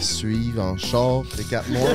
[0.00, 1.22] suivre en char.
[1.34, 1.90] C'est 4 mois.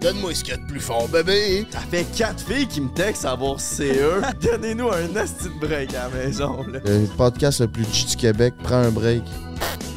[0.00, 1.66] Donne-moi ce qu'il y a de plus fort, bébé.
[1.70, 4.20] Ça fait quatre filles qui me textent à avoir CE.
[4.42, 6.80] Donnez-nous un asti de break à la maison, là.
[6.84, 9.22] Le podcast le plus G du Québec, prends un break.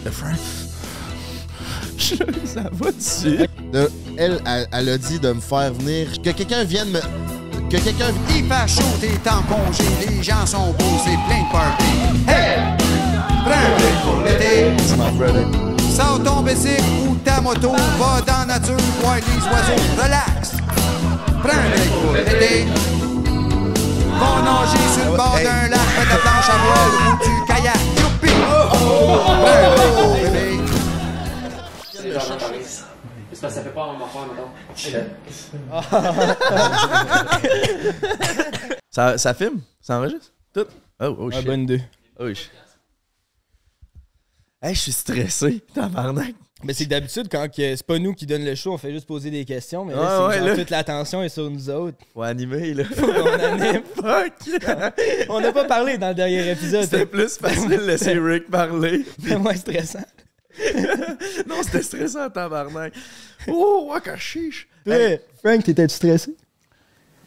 [0.05, 0.35] Le Frank.
[2.45, 3.45] Ça va dessus.
[3.71, 6.07] De- elle, elle, elle a dit de me faire venir.
[6.23, 6.99] Que quelqu'un vienne me.
[7.69, 8.11] Que quelqu'un.
[8.35, 11.85] Il fait chaud, t'es en congé, les gens sont beaux, c'est plein de party.
[12.27, 12.59] Hey!
[13.45, 13.71] Prends
[14.03, 14.53] pour l'été.
[15.95, 20.51] Sors ton bicycle ou ta moto, va dans la nature, voir les oiseaux, relax.
[21.43, 21.67] Prends
[22.01, 22.65] pour l'été.
[24.19, 27.81] Va nager sur le bord d'un lac, fais ta planche à voile ou du kayak.
[27.97, 28.31] Youpi!
[28.41, 30.47] Prends bébé.
[31.93, 34.51] C'est parce que ça fait pas un enfant, mettons.
[38.91, 39.59] Ça, ça filme?
[39.81, 40.31] Ça enregistre?
[40.53, 40.65] Tout?
[40.99, 41.45] Oh, oh Ah, shit.
[41.45, 41.81] bonne idée.
[42.19, 42.51] Oh shit.
[44.61, 46.35] Hey, je suis stressé, tabarnak.
[46.65, 48.91] Mais c'est que d'habitude, quand que c'est pas nous qui donne le show, on fait
[48.91, 49.85] juste poser des questions.
[49.85, 50.55] Mais là, Ouais, c'est ouais, genre là.
[50.63, 51.97] toute l'attention est sur nous autres.
[52.13, 52.83] Faut animer, là.
[53.01, 53.81] On anime.
[53.95, 54.33] Fuck!
[55.29, 56.83] On n'a pas parlé dans le dernier épisode.
[56.83, 59.05] C'était plus facile de laisser Rick parler.
[59.21, 60.03] C'était moins stressant.
[61.47, 62.91] Non, c'était stressant, tabarnak.
[63.47, 64.67] Oh, ouais, chiche.
[64.85, 64.95] Toi,
[65.41, 66.35] Frank, t'étais-tu stressé?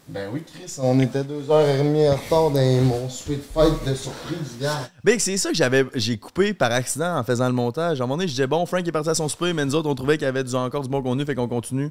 [0.09, 4.59] Ben oui, Chris, on était 2h30 en retard dans mon souper de fête de surprise,
[4.61, 4.91] gars.
[5.05, 8.01] Ben, c'est ça que j'avais j'ai coupé par accident en faisant le montage.
[8.01, 9.75] À un moment donné, je disais, bon, Frank est parti à son souper, mais nous
[9.75, 11.91] autres, on trouvait qu'il y avait du, encore du bon contenu, fait qu'on continue.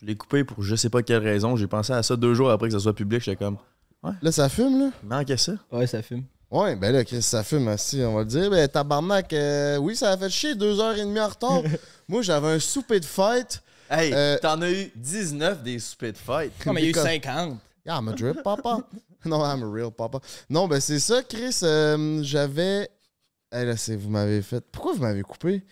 [0.00, 1.56] Je l'ai coupé pour je sais pas quelle raison.
[1.56, 3.22] J'ai pensé à ça deux jours après que ça soit public.
[3.22, 3.56] J'étais comme,
[4.22, 4.90] Là, ça fume, là?
[5.02, 5.52] il manquait ça.
[5.72, 6.22] Ouais, ça fume.
[6.50, 8.48] Ouais, ben là, Chris, ça fume aussi, on va le dire.
[8.50, 11.62] Ben, tabarnak, euh, oui, ça a fait chier, 2h30 en retard.
[12.08, 13.60] Moi, j'avais un souper de fête.
[13.90, 16.52] Hey, Euh, t'en as eu 19 des soupers de fête.
[16.66, 17.58] Non, mais il y a eu Because- 50.
[17.86, 18.78] Yeah, I'm a drip papa.
[19.24, 20.20] non, I'm a real papa.
[20.50, 21.56] Non, ben c'est ça, Chris.
[21.62, 22.88] euh, j'avais.
[23.54, 24.62] Eh là, c'est vous m'avez fait.
[24.70, 25.64] Pourquoi vous m'avez coupé?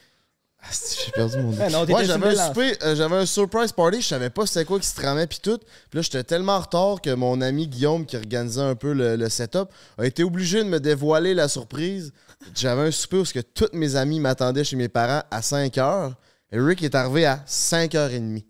[0.63, 3.27] Ah, si, j'ai perdu mon non, t'étais Ouais, sur j'avais un souper, euh, j'avais un
[3.27, 5.59] surprise party, je savais pas c'était quoi qui se tramait puis tout.
[5.59, 9.17] Puis là, j'étais tellement en retard que mon ami Guillaume, qui organisait un peu le,
[9.17, 12.13] le setup, a été obligé de me dévoiler la surprise.
[12.55, 15.75] J'avais un souper où ce que tous mes amis m'attendaient chez mes parents à 5
[15.75, 16.15] h et
[16.53, 18.45] Rick est arrivé à 5h30.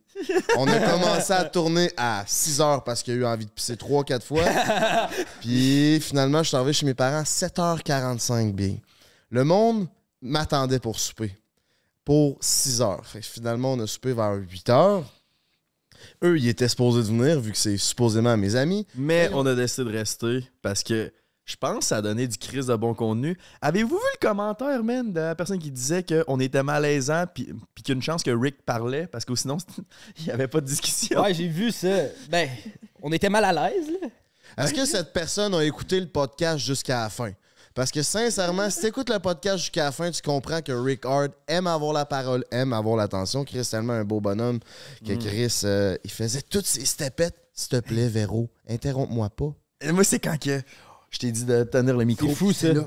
[0.56, 3.74] On a commencé à tourner à 6 h parce qu'il a eu envie de pisser
[3.74, 4.44] 3-4 fois.
[5.40, 8.76] Puis finalement, je suis arrivé chez mes parents à 7h45 bien.
[9.30, 9.86] Le monde
[10.22, 11.36] m'attendait pour souper.
[12.04, 15.02] Pour 6 h Fait que finalement, on a soupé vers 8 h
[16.24, 18.86] Eux, ils étaient supposés de venir, vu que c'est supposément mes amis.
[18.94, 21.12] Mais on a décidé de rester parce que
[21.46, 23.38] je pense que ça a donné du crise de bon contenu.
[23.62, 27.84] Avez-vous vu le commentaire, man, de la personne qui disait qu'on était malaisant puis puis
[27.84, 29.56] qu'il y a une chance que Rick parlait parce que sinon,
[30.18, 31.22] il n'y avait pas de discussion?
[31.22, 32.06] Ouais, j'ai vu ça.
[32.28, 32.50] Ben,
[33.00, 34.08] on était mal à l'aise, là.
[34.58, 37.30] Est-ce que cette personne a écouté le podcast jusqu'à la fin?
[37.74, 41.04] Parce que sincèrement, si tu écoutes le podcast jusqu'à la fin, tu comprends que Rick
[41.04, 43.44] Hard aime avoir la parole, aime avoir l'attention.
[43.44, 44.60] Chris est tellement un beau bonhomme
[45.06, 47.36] que Chris, euh, il faisait toutes ses stepettes.
[47.52, 49.52] S'il te plaît, Véro, interromps-moi pas.
[49.82, 50.62] Et moi, c'est quand que
[51.10, 52.28] je t'ai dit de tenir le micro.
[52.28, 52.72] C'est fou, ça.
[52.72, 52.82] là,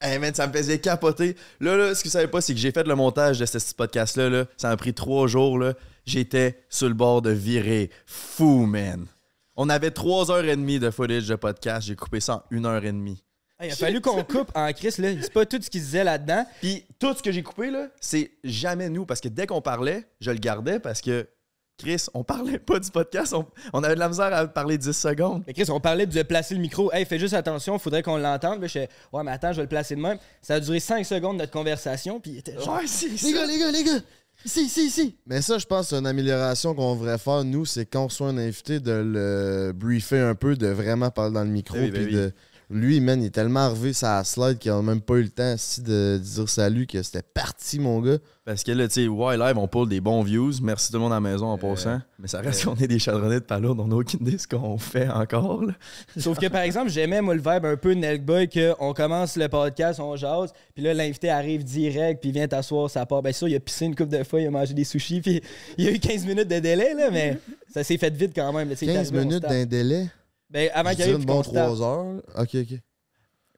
[0.00, 1.34] Hey man, ça me faisait capoter.
[1.60, 3.74] Là, là, ce que vous savez pas, c'est que j'ai fait le montage de ce
[3.74, 4.28] podcast-là.
[4.28, 4.44] Là.
[4.58, 5.58] Ça m'a pris trois jours.
[5.58, 5.72] Là.
[6.04, 7.90] J'étais sur le bord de virer.
[8.04, 9.06] Fou, man.
[9.56, 11.86] On avait trois heures et demie de footage de podcast.
[11.86, 13.22] J'ai coupé ça en une heure et demie.
[13.58, 15.10] Hey, il a fallu qu'on coupe en Chris, là.
[15.22, 16.44] C'est pas tout ce qu'il disait là-dedans.
[16.60, 19.06] Puis tout ce que j'ai coupé, là, c'est jamais nous.
[19.06, 21.26] Parce que dès qu'on parlait, je le gardais parce que,
[21.76, 23.34] Chris, on parlait pas du podcast.
[23.34, 25.42] On, on avait de la misère à parler 10 secondes.
[25.46, 26.92] Mais Chris, on parlait de placer le micro.
[26.92, 28.60] Hey, fais juste attention, faudrait qu'on l'entende.
[28.62, 30.18] Je fais, ouais, mais attends, je vais le placer de même.
[30.40, 32.76] Ça a duré 5 secondes notre conversation, puis il était genre.
[32.76, 34.00] Ouais, c'est Les gars, les gars, les gars!
[34.44, 35.16] Ici, ici, ici!
[35.26, 38.28] Mais ça, je pense, c'est une amélioration qu'on devrait faire, nous, c'est quand on soit
[38.28, 41.76] un invité, de le briefer un peu, de vraiment parler dans le micro.
[41.76, 42.20] Ben oui, ben puis oui.
[42.20, 42.32] de...
[42.74, 45.54] Lui, man, il est tellement arrivé sa slide qu'il a même pas eu le temps
[45.56, 48.18] si, de dire salut que c'était parti, mon gars.
[48.44, 50.54] Parce que là, tu sais, ouais, live, on pull des bons views.
[50.60, 52.00] Merci tout le monde à la maison en passant.
[52.18, 53.78] Mais ça reste qu'on est des chadronnets de palourdes.
[53.78, 55.64] On n'a aucune idée de ce qu'on fait encore.
[55.64, 55.74] là.
[56.18, 59.48] Sauf que par exemple, j'aimais moi le vibe un peu de Nelkboy qu'on commence le
[59.48, 63.22] podcast, on jase, puis là l'invité arrive direct, puis il vient t'asseoir, ça part.
[63.22, 65.40] Bien sûr, il a pissé une coupe de fois, il a mangé des sushis, puis
[65.78, 67.38] il y a eu 15 minutes de délai, là, mais
[67.72, 68.68] ça s'est fait vite quand même.
[68.68, 70.08] là, tu sais, il est 15 arrivé, on minutes d'un délai?
[70.54, 71.66] Ben, avant Je qu'il arrive, une puis bonne qu'on se tape.
[71.74, 72.22] 3 heures.
[72.38, 72.80] Ok, ok.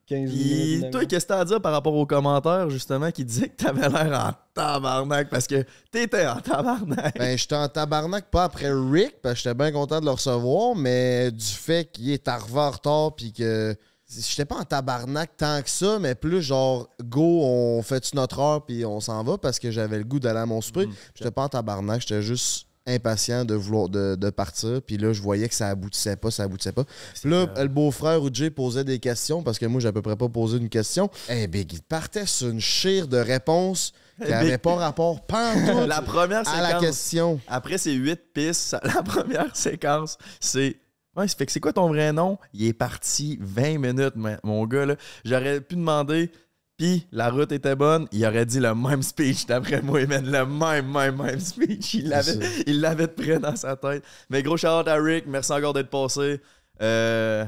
[0.08, 0.90] 15 Puis minutes.
[0.92, 3.88] toi, qu'est-ce que t'as à dire par rapport aux commentaires, justement, qui disaient que t'avais
[3.88, 5.28] l'air en tabarnak?
[5.28, 7.18] Parce que t'étais en tabarnak.
[7.18, 10.74] Ben, j'étais en tabarnak, pas après Rick, parce que j'étais bien content de le recevoir,
[10.74, 13.76] mais du fait qu'il est arrivé en retard, puis que.
[14.08, 18.64] J'étais pas en tabarnak tant que ça, mais plus genre, go, on fait notre heure,
[18.64, 20.88] puis on s'en va, parce que j'avais le goût d'aller à mon souper.
[21.16, 24.80] J'étais pas en tabarnak, j'étais juste impatient de vouloir de, de partir.
[24.82, 26.84] Puis là, je voyais que ça aboutissait pas, ça aboutissait pas.
[27.20, 30.02] Puis là, le beau-frère ou Jay posait des questions parce que moi, j'ai à peu
[30.02, 31.10] près pas posé une question.
[31.28, 33.92] Eh Big, il partait sur une chire de réponses
[34.22, 36.80] qui n'avaient pas rapport pantoute La première à la séquence.
[36.82, 37.40] question.
[37.48, 40.76] Après ces huit pistes, la première séquence, c'est.
[41.16, 42.38] Ouais, ça fait que c'est quoi ton vrai nom?
[42.52, 44.84] Il est parti 20 minutes, mon gars.
[44.84, 44.96] là.
[45.24, 46.30] J'aurais pu demander,
[46.76, 50.24] puis la route était bonne, il aurait dit le même speech d'après moi, man.
[50.24, 51.94] Le même, même, même speech.
[51.94, 52.32] Il l'avait,
[52.66, 54.02] il l'avait de près dans sa tête.
[54.30, 56.40] Mais gros shout out à Rick, merci encore d'être passé.
[56.82, 57.44] Euh,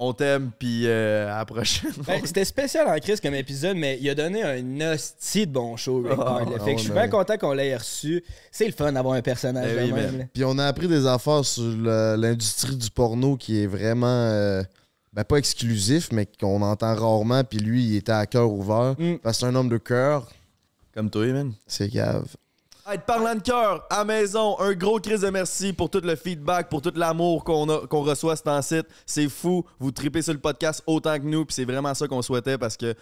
[0.00, 1.90] on t'aime, puis euh, à la prochaine.
[2.06, 5.76] Ben, C'était spécial en crise comme épisode, mais il a donné un hostie de bon
[5.76, 8.22] show, Rick Ah, ah Fait que ouais, je suis bien content qu'on l'ait reçu.
[8.52, 10.28] C'est le fun d'avoir un personnage Ben de oui, même.
[10.32, 11.64] Puis on a appris des affaires sur
[12.16, 14.06] l'industrie du porno qui est vraiment.
[14.06, 14.62] euh,
[15.18, 17.42] ben, pas exclusif, mais qu'on entend rarement.
[17.42, 18.94] Puis lui, il était à cœur ouvert.
[18.98, 19.16] Mm.
[19.18, 20.28] Parce que c'est un homme de cœur.
[20.94, 21.52] Comme toi, man.
[21.66, 22.26] C'est grave.
[22.86, 26.68] Hey, parlant de cœur, à maison, un gros crise de merci pour tout le feedback,
[26.68, 28.86] pour tout l'amour qu'on a- qu'on reçoit sur ton site.
[29.04, 32.22] C'est fou, vous tripez sur le podcast autant que nous, puis c'est vraiment ça qu'on
[32.22, 32.94] souhaitait parce que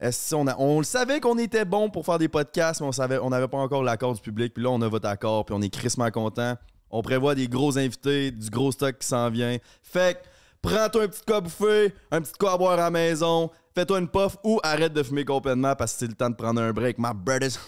[0.00, 2.92] est-ce on, a- on le savait qu'on était bon pour faire des podcasts, mais on
[2.92, 5.54] savait on n'avait pas encore l'accord du public, puis là on a votre accord, puis
[5.58, 6.54] on est crissement content.
[6.90, 9.58] On prévoit des gros invités, du gros stock qui s'en vient.
[9.82, 10.26] Fait que
[10.62, 13.98] prends-toi un petit quoi à bouffer, un petit quoi à boire à la maison, fais-toi
[14.00, 16.72] une puff ou arrête de fumer complètement parce que c'est le temps de prendre un
[16.72, 17.58] break, my brothers.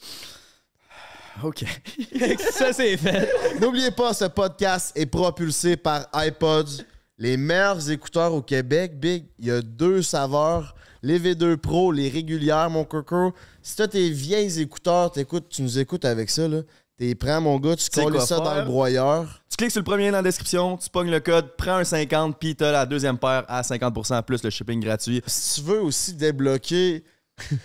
[1.42, 1.64] OK.
[2.52, 3.28] ça, c'est fait.
[3.60, 6.82] N'oubliez pas, ce podcast est propulsé par iPods,
[7.18, 8.98] les meilleurs écouteurs au Québec.
[8.98, 10.74] Big, il y a deux saveurs.
[11.02, 13.32] Les V2 Pro, les régulières, mon coco.
[13.62, 16.60] Si t'as tes vieilles écouteurs, t'écoutes, tu nous écoutes avec ça, là.
[17.00, 19.40] T'es prends, mon gars, tu colles ça dans le broyeur.
[19.48, 21.84] Tu cliques sur le premier lien dans la description, tu pognes le code, prends un
[21.84, 25.22] 50, puis t'as la deuxième paire à 50% plus le shipping gratuit.
[25.26, 27.02] Si tu veux aussi débloquer.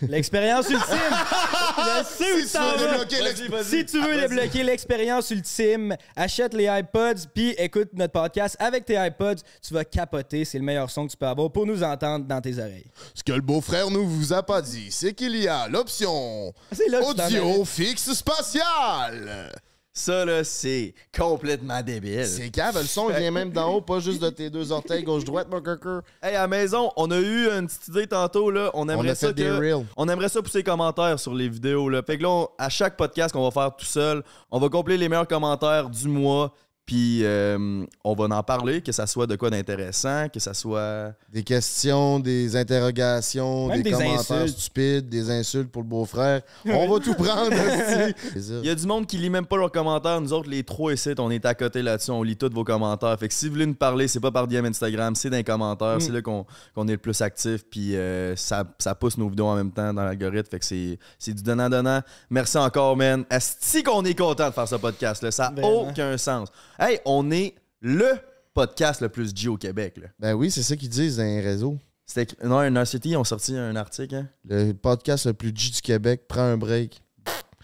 [0.08, 0.96] L'expérience ultime.
[1.78, 2.92] Je sais où Si tu t'en veux vas.
[2.92, 3.66] débloquer l'ex- Vas-y, vas-y.
[3.66, 4.30] Si tu veux vas-y.
[4.30, 9.36] débloquer l'expérience ultime, achète les iPods puis écoute notre podcast avec tes iPods.
[9.62, 10.46] Tu vas capoter.
[10.46, 12.86] C'est le meilleur son que tu peux avoir pour nous entendre dans tes oreilles.
[13.14, 17.66] Ce que le beau-frère nous vous a pas dit, c'est qu'il y a l'option audio
[17.66, 19.52] fixe spatial.
[19.98, 22.26] Ça, là, c'est complètement débile.
[22.26, 25.04] C'est cave, le son il vient même d'en haut, pas juste de tes deux orteils
[25.04, 26.02] gauche-droite, mon coco.
[26.22, 28.72] Hey, à la maison, on a eu une petite idée tantôt, là.
[28.74, 29.86] On aimerait a ça fait des que- reels.
[29.96, 32.02] On aimerait ça pousser les commentaires sur les vidéos, là.
[32.06, 34.22] Fait que là, on- à chaque podcast qu'on va faire tout seul,
[34.52, 36.54] on va compléter les meilleurs commentaires du mois,
[36.86, 41.14] puis euh, on va en parler, que ça soit de quoi d'intéressant, que ça soit...
[41.34, 44.60] Des questions, des interrogations, Même des, des commentaires insultes.
[44.60, 46.42] stupides, des insultes pour le beau-frère.
[46.66, 48.52] On va tout prendre, aussi.
[48.62, 50.22] Il y a du monde qui lit même pas leurs commentaires.
[50.22, 52.12] Nous autres, les trois ici, on est à côté là-dessus.
[52.12, 53.18] On lit tous vos commentaires.
[53.20, 55.44] Fait que si vous voulez nous parler, c'est pas par DM Instagram, c'est dans les
[55.44, 55.98] commentaires.
[56.00, 57.64] C'est là qu'on qu'on est le plus actif.
[57.70, 60.50] Puis euh, ça, ça pousse nos vidéos en même temps dans l'algorithme.
[60.50, 62.02] Fait que c'est c'est du donnant-donnant.
[62.30, 63.26] Merci encore, man.
[63.30, 65.32] Est-ce qu'on est content de faire ce podcast-là?
[65.32, 66.50] Ça n'a aucun sens.
[66.78, 68.18] Hey, on est le
[68.54, 69.96] podcast le plus G au Québec.
[69.98, 70.08] Là.
[70.20, 71.78] Ben oui, c'est ça qu'ils disent dans les réseaux.
[72.06, 74.16] C'était non, un City, ils ont sorti un article.
[74.16, 74.28] hein.
[74.44, 77.02] Le podcast le plus G du Québec prend un break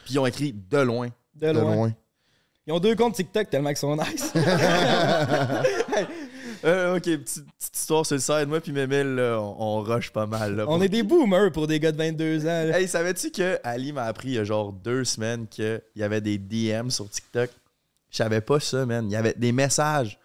[0.05, 1.09] Puis ils ont écrit de loin.
[1.35, 1.75] De de loin.
[1.75, 1.93] loin.
[2.67, 4.31] Ils ont deux comptes TikTok tellement qu'ils sont nice.
[6.63, 7.23] Euh, ok, petite,
[7.57, 8.45] petite histoire sur le side.
[8.47, 10.57] Moi puis Mémel, là, on, on rush pas mal.
[10.57, 12.65] Là, On est des boomers pour des gars de 22 ans.
[12.67, 12.79] là.
[12.79, 16.21] Hey, savais-tu que Ali m'a appris il y a genre deux semaines qu'il y avait
[16.21, 17.49] des DM sur TikTok?
[18.11, 19.09] Je savais pas ça, man.
[19.09, 20.19] Il y avait des messages.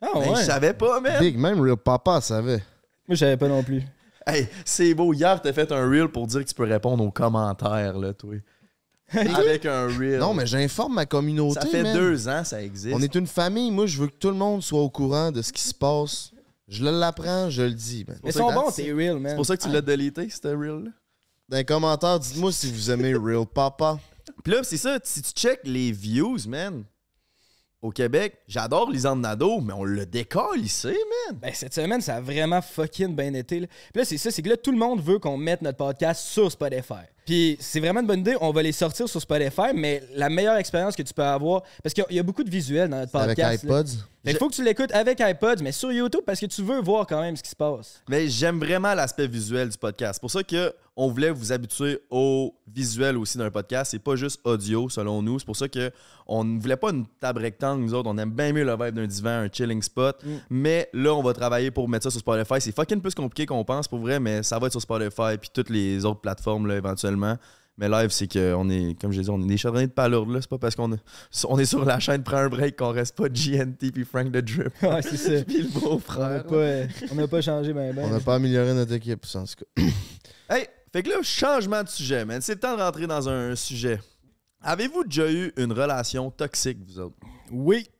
[0.00, 0.36] Ah Ben, ouais.
[0.36, 1.18] Je savais pas, man.
[1.20, 2.62] Big, même Real Papa savait.
[3.06, 3.82] Moi, je savais pas non plus.
[4.26, 5.12] Hey, c'est beau.
[5.12, 8.34] Hier, t'as fait un reel pour dire que tu peux répondre aux commentaires, là, toi.
[9.12, 10.18] Avec un reel.
[10.18, 11.60] Non, mais j'informe ma communauté.
[11.60, 11.94] Ça fait man.
[11.94, 12.96] deux ans, ça existe.
[12.96, 13.70] On est une famille.
[13.70, 16.32] Moi, je veux que tout le monde soit au courant de ce qui se passe.
[16.66, 18.04] Je l'apprends, je le dis.
[18.08, 18.18] man.
[18.24, 19.32] Mais sont bons, tes real, man.
[19.32, 20.90] C'est pour ça que tu l'as délité, ce reel-là?
[21.48, 23.98] Dans les commentaires, dites-moi si vous aimez Real Papa.
[24.42, 26.84] Puis là, c'est ça, si tu check les views, man,
[27.84, 30.86] au Québec, j'adore Lisande Nadeau, mais on le décolle ici,
[31.28, 31.36] man.
[31.42, 33.60] Ben, cette semaine, ça a vraiment fucking bien été.
[33.60, 33.66] Là.
[33.92, 36.24] Puis là, c'est ça, c'est que là, tout le monde veut qu'on mette notre podcast
[36.24, 37.04] sur Spotify.
[37.26, 40.56] Puis c'est vraiment une bonne idée, on va les sortir sur Spotify, mais la meilleure
[40.56, 42.88] expérience que tu peux avoir, parce qu'il y a- il y, a beaucoup de visuels
[42.88, 43.64] dans notre Avec podcast.
[43.64, 43.80] là.
[43.80, 43.90] iPods.
[44.26, 47.06] Il faut que tu l'écoutes avec iPods, mais sur YouTube, parce que tu veux voir
[47.06, 48.02] quand même ce qui se passe.
[48.08, 50.14] Mais j'aime vraiment l'aspect visuel du podcast.
[50.14, 53.90] C'est pour ça que on voulait vous habituer au visuel aussi d'un podcast.
[53.90, 55.38] C'est pas juste audio, selon nous.
[55.38, 55.90] C'est pour ça que
[56.26, 58.08] on ne voulait pas une table rectangle, nous autres.
[58.08, 60.22] On aime bien mieux le vibe d'un divan, un chilling spot.
[60.50, 62.60] Mais là, on va travailler pour mettre ça sur Spotify.
[62.60, 65.50] C'est fucking plus compliqué qu'on pense, pour vrai, mais ça va être sur Spotify puis
[65.52, 67.36] toutes les autres plateformes, là, éventuellement.
[67.76, 70.30] Mais live, c'est qu'on est, comme je l'ai dit, on est des chardonniers de palourde,
[70.30, 70.40] là.
[70.40, 71.00] C'est pas parce qu'on est,
[71.48, 74.36] on est sur la chaîne Prends un break qu'on reste pas GNT puis Frank the
[74.36, 74.72] Drip.
[74.82, 75.42] Ouais, c'est ça.
[75.46, 76.44] puis le On n'a beau-frère.
[76.44, 78.04] pas, euh, on n'a pas changé ben ben.
[78.04, 79.82] On n'a pas amélioré notre équipe, en tout cas.
[80.56, 82.40] Hey, fait que là, changement de sujet, man.
[82.40, 83.98] C'est le temps de rentrer dans un sujet.
[84.62, 87.16] Avez-vous déjà eu une relation toxique, vous autres?
[87.50, 87.90] Oui.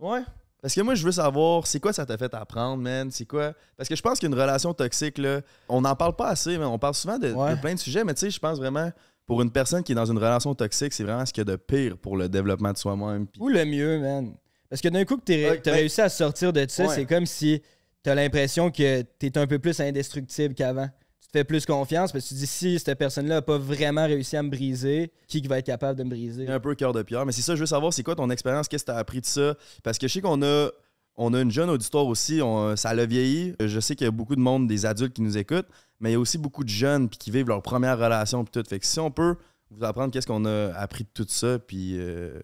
[0.00, 0.22] Ouais.
[0.62, 3.10] Parce que moi, je veux savoir, c'est quoi ça t'a fait apprendre, man?
[3.10, 3.52] C'est quoi?
[3.76, 6.78] Parce que je pense qu'une relation toxique, là, on n'en parle pas assez, mais on
[6.78, 8.90] parle souvent de, plein de sujets, mais tu sais, je pense vraiment,
[9.26, 11.52] pour une personne qui est dans une relation toxique, c'est vraiment ce qu'il y a
[11.52, 13.26] de pire pour le développement de soi-même.
[13.40, 14.32] Ou le mieux, man?
[14.70, 17.60] Parce que d'un coup que Ouais, t'as réussi à sortir de ça, c'est comme si
[18.02, 20.88] t'as l'impression que t'es un peu plus indestructible qu'avant.
[21.32, 24.36] Te fais plus confiance parce que tu dis si cette personne-là a pas vraiment réussi
[24.36, 26.46] à me briser, qui va être capable de me briser?
[26.46, 27.24] un peu cœur de pierre.
[27.24, 28.68] Mais c'est ça, je veux savoir, c'est quoi ton expérience?
[28.68, 29.54] Qu'est-ce que tu as appris de ça?
[29.82, 30.68] Parce que je sais qu'on a,
[31.16, 33.54] on a une jeune auditoire aussi, on- ça l'a vieilli.
[33.60, 35.68] Je sais qu'il y a beaucoup de monde, des adultes qui nous écoutent,
[36.00, 38.52] mais il y a aussi beaucoup de jeunes puis qui vivent leur première relation puis
[38.62, 38.68] tout.
[38.68, 39.36] Fait que si on peut
[39.70, 42.40] vous apprendre qu'est-ce qu'on a appris de tout ça, puis euh,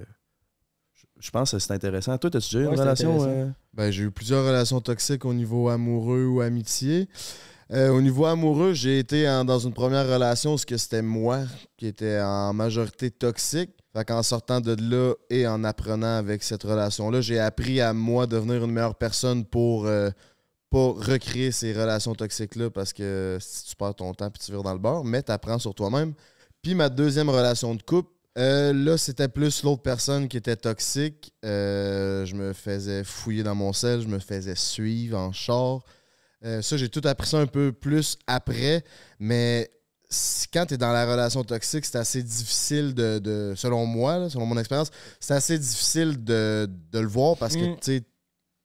[1.21, 2.16] je- pense que c'est intéressant.
[2.16, 3.23] Toi, as-tu déjà eu Ouais, une relation?
[3.23, 7.07] euh, Ben, j'ai eu plusieurs relations toxiques au niveau amoureux ou amitié.
[7.70, 11.40] Euh, au niveau amoureux, j'ai été dans une première relation où c'était moi
[11.76, 13.70] qui était en majorité toxique.
[13.94, 18.64] Fait sortant de là et en apprenant avec cette relation-là, j'ai appris à moi devenir
[18.64, 20.10] une meilleure personne pour euh,
[20.70, 24.62] pas recréer ces relations toxiques-là parce que si tu perds ton temps puis tu vires
[24.62, 26.14] dans le beurre, mais tu apprends sur toi-même.
[26.62, 31.32] Puis ma deuxième relation de couple, euh, là, c'était plus l'autre personne qui était toxique.
[31.42, 35.80] Je me faisais fouiller dans mon sel, je me faisais suivre en char.
[36.45, 38.85] Euh, ça, j'ai tout appris ça un peu plus après,
[39.18, 39.71] mais
[40.52, 44.30] quand tu es dans la relation toxique, c'est assez difficile de, de- selon moi, là,
[44.30, 44.90] selon mon expérience,
[45.21, 47.76] c'est assez difficile de, de le voir parce que Mm.
[47.80, 48.02] tu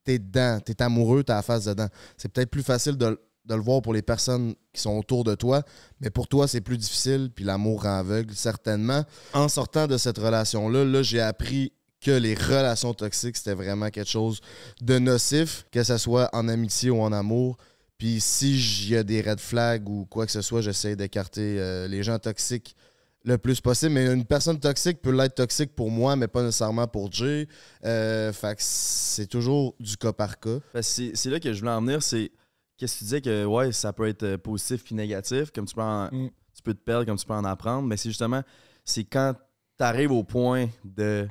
[0.05, 1.87] t'es dedans, t'es amoureux, t'as la face dedans.
[2.17, 5.33] C'est peut-être plus facile de, de le voir pour les personnes qui sont autour de
[5.35, 5.63] toi,
[5.99, 9.03] mais pour toi, c'est plus difficile, puis l'amour rend aveugle, certainement.
[9.33, 11.71] En sortant de cette relation-là, là, j'ai appris
[12.03, 14.41] que les relations toxiques, c'était vraiment quelque chose
[14.81, 17.57] de nocif, que ce soit en amitié ou en amour.
[17.97, 21.57] Puis si il y a des red flags ou quoi que ce soit, j'essaie d'écarter
[21.59, 22.75] euh, les gens toxiques
[23.23, 23.93] le plus possible.
[23.93, 27.47] Mais une personne toxique peut l'être toxique pour moi, mais pas nécessairement pour Jay.
[27.85, 30.57] Euh, fait que c'est toujours du cas par cas.
[30.81, 32.31] C'est c'est là que je voulais en venir, c'est
[32.77, 35.75] qu'est-ce que tu disais que ouais, ça peut être euh, positif puis négatif, comme tu
[35.75, 36.29] peux en- Mm.
[36.53, 38.41] tu peux te perdre, comme tu peux en apprendre, mais c'est justement
[38.83, 39.33] c'est quand
[39.77, 41.25] tu arrives au point de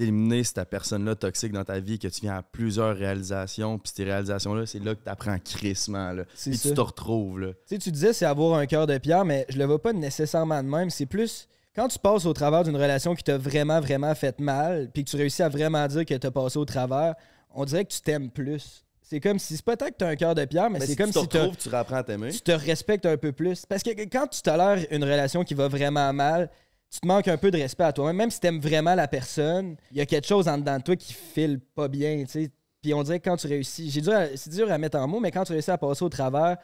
[0.00, 4.04] d'éliminer cette personne-là toxique dans ta vie que tu viens à plusieurs réalisations, puis ces
[4.04, 6.24] réalisations-là, c'est là que tu apprends crissement là.
[6.24, 7.48] Puis tu te retrouves là.
[7.48, 9.92] Tu sais, tu disais c'est avoir un cœur de pierre, mais je le vois pas
[9.92, 10.90] nécessairement de même.
[10.90, 14.90] C'est plus quand tu passes au travers d'une relation qui t'a vraiment, vraiment fait mal,
[14.92, 17.14] puis que tu réussis à vraiment dire que t'as passé au travers,
[17.54, 18.84] on dirait que tu t'aimes plus.
[19.02, 20.92] C'est comme si c'est pas tant que t'as un cœur de pierre, mais, Mais c'est
[20.92, 22.30] si comme tu te si retrouves, tu t'aimer.
[22.30, 23.66] tu te respectes un peu plus.
[23.66, 26.48] Parce que quand tu tolères une relation qui va vraiment mal,
[26.90, 28.16] tu te manques un peu de respect à toi-même.
[28.16, 30.96] Même si t'aimes vraiment la personne, il y a quelque chose en dedans de toi
[30.96, 32.50] qui file pas bien, tu sais.
[32.82, 34.02] Puis on dirait que quand tu réussis, j'ai
[34.36, 36.56] c'est dur à mettre en mots, mais quand tu réussis à passer au travers,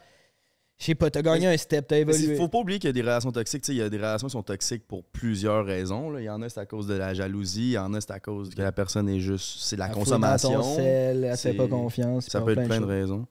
[0.77, 2.33] je sais pas, t'as gagné un step, t'as évolué.
[2.33, 3.67] il faut pas oublier qu'il y a des relations toxiques.
[3.67, 6.11] Il y a des relations qui sont toxiques pour plusieurs raisons.
[6.11, 6.21] là.
[6.21, 7.69] Il y en a, c'est à cause de la jalousie.
[7.69, 9.59] Il y en a, c'est à cause que la personne est juste.
[9.59, 10.75] C'est la Elle dans ton consommation.
[10.75, 12.27] sel, elle fait pas confiance.
[12.27, 13.25] Ça peut être plein de raisons.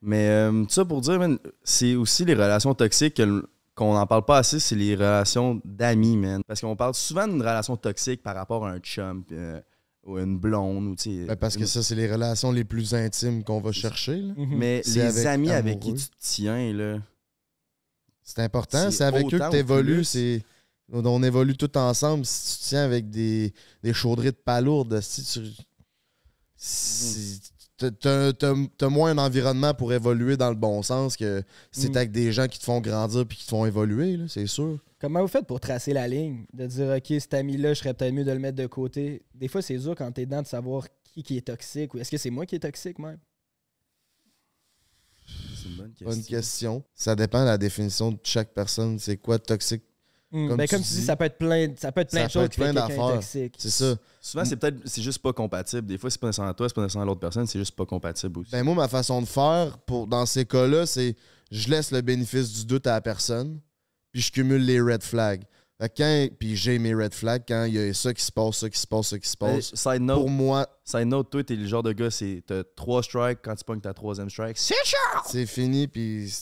[0.00, 1.20] Mais euh, tout ça pour dire,
[1.62, 6.16] c'est aussi les relations toxiques que qu'on n'en parle pas assez, c'est les relations d'amis,
[6.16, 6.42] man.
[6.46, 9.60] Parce qu'on parle souvent d'une relation toxique par rapport à un chum euh,
[10.04, 10.88] ou une blonde.
[11.06, 14.16] Ou, Ben, parce que une- ça, c'est les relations les plus intimes qu'on va chercher.
[14.20, 14.34] là.
[14.36, 14.56] Mhm.
[14.58, 16.98] Mais C'est les avec amis avec qui tu te tiens, là.
[18.22, 18.90] C'est important.
[18.90, 20.04] C'est avec eux que tu évolues.
[20.04, 20.42] C'est...
[20.92, 22.26] On évolue tout ensemble.
[22.26, 25.40] Si tu te tiens avec des, des chaudrées de palourdes, si tu.
[26.56, 27.40] si-
[27.90, 31.86] t'as- T'as t'as- t'as moins un environnement pour évoluer dans le bon sens que si
[31.86, 31.96] t'es Mm.
[31.96, 34.78] avec des gens qui te font grandir puis qui te font évoluer, là, c'est sûr.
[35.00, 36.44] Comment vous faites pour tracer la ligne?
[36.52, 39.22] De dire, OK, cet ami-là, je serais peut-être mieux de le mettre de côté.
[39.34, 42.10] Des fois, c'est dur quand t'es dedans de savoir qui, qui est toxique ou est-ce
[42.10, 43.18] que c'est moi qui est toxique même?
[45.56, 46.06] C'est une bonne question.
[46.08, 46.84] Bonne question.
[46.94, 48.98] Ça dépend de la définition de chaque personne.
[48.98, 49.82] C'est quoi toxique?
[50.32, 52.10] Hmm, Comme ben, tu comme tu dis, dis, ça peut être plein, ça peut être
[52.10, 53.22] plein ça de choses qui fait plein d'affaires.
[53.22, 53.94] C'est ça.
[54.20, 55.86] Souvent, c'est peut-être c'est juste pas compatible.
[55.86, 58.38] Des fois, c'est pas nécessairement toi, c'est pas nécessairement l'autre personne, c'est juste pas compatible
[58.38, 58.50] aussi.
[58.50, 61.16] Ben moi, ma façon de faire pour dans ces cas-là, c'est
[61.50, 63.60] je laisse le bénéfice du doute à la personne,
[64.10, 65.42] puis je cumule les red flags.
[65.78, 68.32] Fait que quand, puis j'ai mes red flags quand il y a ça qui se
[68.32, 69.74] passe, ça qui se passe, ça qui se Mais, passe.
[69.74, 73.02] side note, Pour moi, side note, toi, t'es le genre de gars, c'est t'as trois
[73.02, 74.74] strikes, quand tu pognes ta troisième strike, c'est
[75.26, 76.32] c'est fini, puis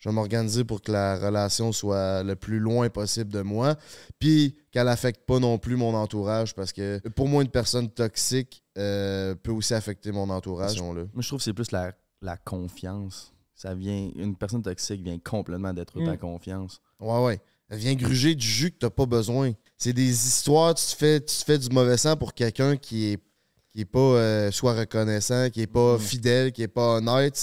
[0.00, 3.76] je vais m'organiser pour que la relation soit le plus loin possible de moi,
[4.18, 8.62] puis qu'elle affecte pas non plus mon entourage, parce que pour moi, une personne toxique
[8.78, 10.80] euh, peut aussi affecter mon entourage.
[10.80, 11.92] Moi, je trouve que c'est plus la,
[12.22, 13.32] la confiance.
[13.54, 16.18] Ça vient, une personne toxique vient complètement détruire ta Mm.
[16.18, 16.80] confiance.
[16.98, 17.40] Ouais, ouais.
[17.68, 19.52] Elle vient gruger du jus que t'as pas besoin.
[19.76, 23.12] C'est des histoires, tu te fais, tu te fais du mauvais sang pour quelqu'un qui
[23.12, 23.18] est,
[23.72, 26.00] qui est pas euh, soit reconnaissant, qui est pas Mhm.
[26.00, 27.36] fidèle, qui est pas honnête.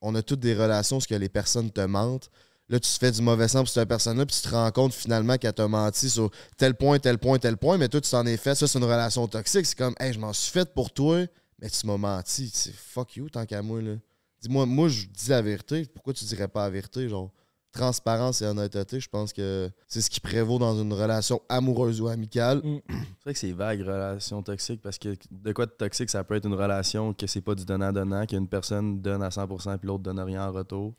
[0.00, 2.30] On a toutes des relations ce que les personnes te mentent.
[2.68, 4.92] là, tu te fais du mauvais sang pour cette personne-là, puis tu te rends compte
[4.92, 8.26] finalement qu'elle t'a menti sur tel point, tel point, tel point, mais toi, tu t'en
[8.26, 8.54] es fait.
[8.54, 9.66] Ça, c'est une relation toxique.
[9.66, 11.24] C'est comme, hey, je m'en suis fait pour toi,
[11.60, 12.50] mais tu m'as menti.
[12.52, 13.80] C'est fuck you, tant qu'à moi.
[14.40, 15.86] Dis-moi, moi, je dis la vérité.
[15.86, 17.08] Pourquoi tu dirais pas la vérité?
[17.08, 17.30] Genre,
[17.76, 22.08] transparence et honnêteté, je pense que c'est ce qui prévaut dans une relation amoureuse ou
[22.08, 22.58] amicale.
[22.64, 22.78] Mm.
[22.88, 26.36] C'est vrai que c'est vague, relation toxique, parce que de quoi de toxique, ça peut
[26.36, 30.04] être une relation que c'est pas du donnant-donnant, qu'une personne donne à 100% puis l'autre
[30.04, 30.94] donne rien en retour.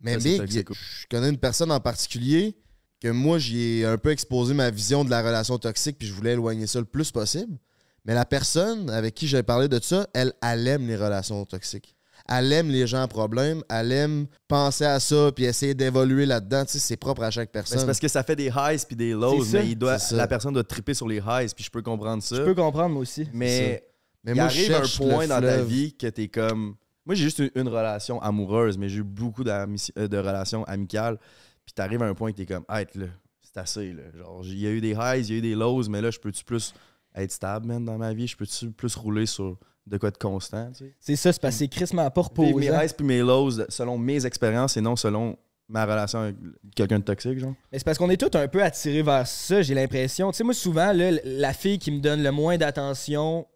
[0.00, 2.56] Mais Ça, Big, je connais une personne en particulier
[3.00, 6.14] que moi, j'y ai un peu exposé ma vision de la relation toxique, puis je
[6.14, 7.58] voulais éloigner ça le plus possible.
[8.04, 11.95] Mais la personne avec qui j'ai parlé de ça, elle, elle aime les relations toxiques.
[12.28, 16.64] Elle aime les gens à problème, elle aime penser à ça, puis essayer d'évoluer là-dedans.
[16.64, 17.78] Tu sais, c'est propre à chaque personne.
[17.78, 19.58] c'est parce que ça fait des highs puis des lows, ça.
[19.58, 22.36] mais il doit, la personne doit triper sur les highs, puis je peux comprendre ça.
[22.36, 23.28] Je peux comprendre, moi aussi.
[23.32, 23.84] mais
[24.24, 26.76] Mais il moi, arrive un point dans ta vie que t'es comme.
[27.04, 31.18] Moi, j'ai juste une, une relation amoureuse, mais j'ai eu beaucoup euh, de relations amicales.
[31.64, 33.06] Puis t'arrives à un point que t'es comme, hey, là,
[33.40, 33.92] c'est assez.
[33.92, 34.02] Là.
[34.16, 36.10] Genre, il y a eu des highs, il y a eu des lows, mais là,
[36.10, 36.74] je peux-tu plus
[37.14, 38.26] être stable, man, dans ma vie?
[38.26, 39.56] Je peux-tu plus rouler sur
[39.86, 40.94] de quoi de constant, tu sais?
[40.98, 42.82] C'est ça, c'est parce que c'est crissement pas Vivre mes reposant.
[42.82, 45.36] highs puis mes lows selon mes expériences et non selon
[45.68, 46.36] ma relation avec
[46.74, 47.54] quelqu'un de toxique, genre.
[47.72, 50.30] Mais c'est parce qu'on est tous un peu attirés vers ça, j'ai l'impression.
[50.30, 53.46] Tu sais, moi, souvent, là, la fille qui me donne le moins d'attention,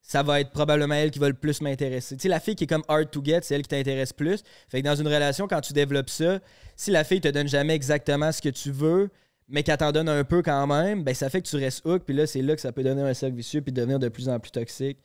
[0.00, 2.16] ça va être probablement elle qui va le plus m'intéresser.
[2.16, 4.42] Tu sais, la fille qui est comme hard to get, c'est elle qui t'intéresse plus.
[4.68, 6.40] Fait que dans une relation, quand tu développes ça,
[6.76, 9.10] si la fille te donne jamais exactement ce que tu veux,
[9.48, 12.02] mais qu'elle t'en donne un peu quand même, ben ça fait que tu restes hook,
[12.04, 14.28] puis là, c'est là que ça peut donner un cercle vicieux, puis devenir de plus
[14.28, 14.98] en plus toxique.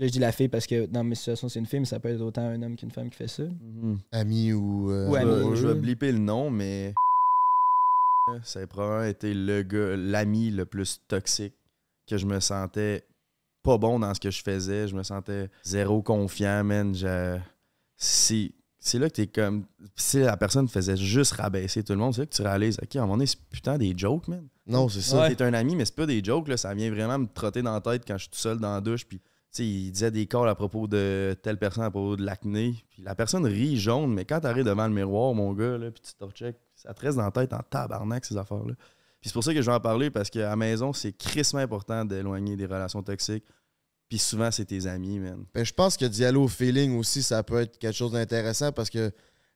[0.00, 1.84] Puis là, je dis la fille parce que dans mes situations, c'est une fille, mais
[1.84, 3.42] ça peut être autant un homme qu'une femme qui fait ça.
[4.12, 4.90] Ami ou.
[4.90, 5.56] euh, Ou Je ami.
[5.56, 6.94] Je vais blipper le nom, mais
[8.42, 11.52] ça a probablement été le gars, l'ami le plus toxique
[12.08, 13.02] que je me sentais
[13.62, 14.88] pas bon dans ce que je faisais.
[14.88, 16.94] Je me sentais zéro confiant, man.
[16.94, 17.38] Je-
[17.98, 19.66] C'est c'est là que t'es comme.
[19.96, 22.96] Si la personne faisait juste rabaisser tout le monde, c'est là que tu réalises, ok,
[22.96, 24.46] à un moment donné, c'est putain des jokes, man.
[24.66, 25.20] Non, c'est ça.
[25.20, 25.34] Ouais.
[25.34, 26.56] T'es un ami, mais c'est pas des jokes, là.
[26.56, 28.80] Ça vient vraiment me trotter dans la tête quand je suis tout seul dans la
[28.80, 29.04] douche.
[29.06, 29.20] Puis,
[29.52, 32.76] tu sais, il disait des calls à propos de telle personne, à propos de l'acné.
[32.98, 36.12] La personne rit jaune, mais quand t'arrives devant le miroir, mon gars, là, puis tu
[36.14, 38.74] te ça te reste dans la tête en tabarnak, ces affaires-là.
[39.20, 41.60] Puis c'est pour ça que je vais en parler, parce qu'à la maison, c'est crissement
[41.60, 43.44] important d'éloigner des relations toxiques.
[44.08, 45.44] Puis souvent, c'est tes amis, man.
[45.52, 48.72] Ben, je pense que d'y aller au feeling aussi, ça peut être quelque chose d'intéressant
[48.72, 49.12] parce que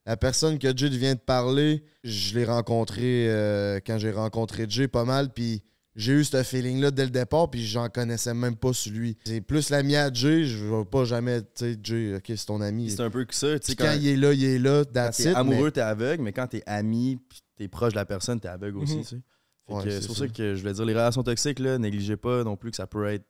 [0.07, 4.87] la personne que Jay vient de parler, je l'ai rencontré euh, quand j'ai rencontré Jay
[4.87, 5.63] pas mal, puis
[5.97, 9.17] j'ai eu ce feeling-là dès le départ, puis j'en connaissais même pas sur lui.
[9.25, 12.61] C'est plus l'ami à Jay, je vais pas jamais, tu sais, Jay, ok, c'est ton
[12.61, 12.91] ami.
[12.91, 14.85] C'est un peu que ça, tu sais, Puis quand, il est là, il est là,
[14.85, 17.93] Quand that's t'es it, amoureux, mais- t'es aveugle, mais quand t'es ami, puis t'es proche
[17.93, 19.03] de la personne, t'es aveugle aussi, Mhm.
[19.03, 19.21] tu sais.
[19.67, 20.27] Fait Ouais, que c'est pour ça.
[20.27, 22.87] ça que je voulais dire, les relations toxiques, là, négligez pas non plus que ça
[22.87, 23.25] peut être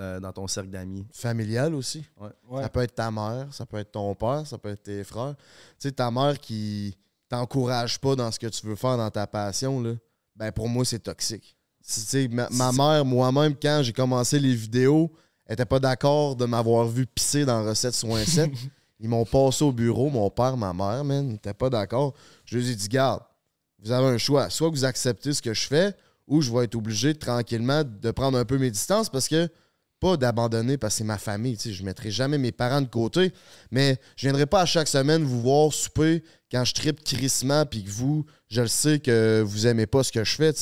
[0.00, 1.04] euh, dans ton cercle d'amis.
[1.12, 2.04] familial aussi.
[2.20, 2.62] Ouais.
[2.62, 5.34] Ça peut être ta mère, ça peut être ton père, ça peut être tes frères.
[5.36, 6.96] Tu sais, ta mère qui
[7.28, 9.94] t'encourage pas dans ce que tu veux faire dans ta passion, là,
[10.36, 11.56] ben pour moi, c'est toxique.
[11.92, 15.10] Tu sais, ma, ma mère, moi-même, quand j'ai commencé les vidéos,
[15.46, 18.50] elle était pas d'accord de m'avoir vu pisser dans Recette Soin 7.
[19.00, 22.14] Ils m'ont passé au bureau, mon père, ma mère, man, ils étaient pas d'accord.
[22.44, 23.22] Je leur ai dit, garde,
[23.78, 24.50] vous avez un choix.
[24.50, 25.94] Soit vous acceptez ce que je fais,
[26.26, 29.48] ou je vais être obligé tranquillement de prendre un peu mes distances parce que
[30.00, 31.58] pas d'abandonner parce que c'est ma famille.
[31.62, 33.32] Je ne mettrai jamais mes parents de côté,
[33.70, 37.84] mais je viendrai pas à chaque semaine vous voir souper quand je tripe crissement puis
[37.84, 40.52] que vous, je le sais que vous aimez pas ce que je fais.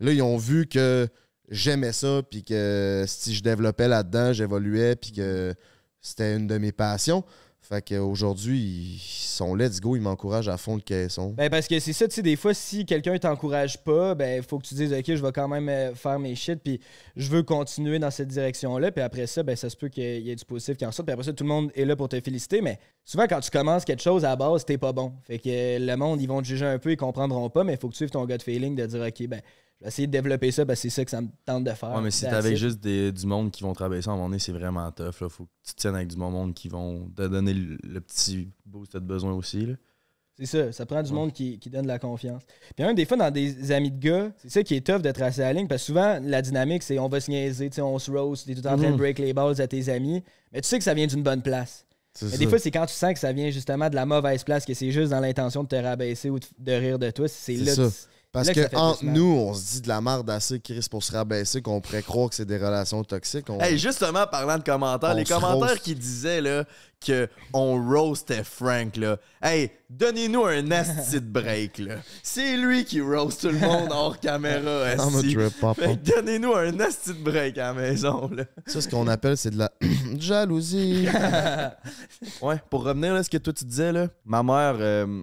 [0.00, 1.08] Là, ils ont vu que
[1.50, 5.54] j'aimais ça puis que si je développais là-dedans, j'évoluais puis que
[6.00, 7.24] c'était une de mes passions.
[7.66, 11.30] Fait qu'aujourd'hui, ils sont let's go, ils m'encouragent à fond le caisson.
[11.30, 14.58] Ben parce que c'est ça, tu sais, des fois, si quelqu'un t'encourage pas, ben faut
[14.58, 16.78] que tu dises, OK, je vais quand même euh, faire mes shit, puis
[17.16, 20.30] je veux continuer dans cette direction-là, puis après ça, ben ça se peut qu'il y
[20.30, 22.10] ait du positif qui en sorte, puis après ça, tout le monde est là pour
[22.10, 25.14] te féliciter, mais souvent, quand tu commences quelque chose à la base, t'es pas bon.
[25.22, 27.88] Fait que le monde, ils vont te juger un peu, ils comprendront pas, mais faut
[27.88, 29.40] que tu suives ton gut feeling de dire, OK, ben
[29.80, 31.90] je vais essayer de développer ça, ben c'est ça que ça me tente de faire.
[31.94, 32.58] Ouais, mais si That's t'es avec it.
[32.58, 35.20] juste des- du monde qui vont travailler ça à un moment donné, c'est vraiment tough.
[35.20, 35.28] Là.
[35.28, 38.00] Faut que tu te tiennes avec du bon monde qui vont te donner le, le
[38.00, 39.66] petit boost que t'as besoin aussi.
[39.66, 39.74] Là.
[40.36, 41.16] C'est ça, ça prend du Ouais.
[41.16, 42.42] monde qui, qui donne de la confiance.
[42.74, 45.10] Puis un des fois, dans des amis de gars, c'est ça qui est tough de
[45.12, 47.82] tracer la ligne, parce que souvent, la dynamique, c'est on va se niaiser, tu sais,
[47.82, 48.96] on se roast, t'es tout en train de Mhm.
[48.96, 51.86] break les balls à tes amis, mais tu sais que ça vient d'une bonne place.
[52.14, 52.38] C'est Mais ça.
[52.38, 54.74] des fois, c'est quand tu sens que ça vient justement de la mauvaise place, que
[54.74, 57.64] c'est juste dans l'intention de te rabaisser ou de, de rire de toi, c'est C'est
[57.64, 58.08] là ça.
[58.34, 61.12] Parce là que entre nous, on se dit de la merde assez, Chris, pour se
[61.12, 63.48] rabaisser, qu'on pourrait croire que c'est des relations toxiques.
[63.48, 65.82] On- Hey, justement, parlant de commentaires, les commentaires roast.
[65.84, 66.64] qui disaient là,
[67.06, 69.18] que on roastait Frank, là.
[69.40, 70.62] Hey, donnez-nous un
[71.20, 71.94] de break, là.
[72.24, 74.88] C'est lui qui roast tout le monde hors caméra,
[76.16, 78.44] donnez-nous un de break à la maison, là.
[78.66, 79.70] Ça, ce qu'on appelle, c'est de la
[80.18, 81.06] jalousie.
[82.42, 85.22] Ouais, pour revenir à ce que toi tu disais, là, ma mère, euh,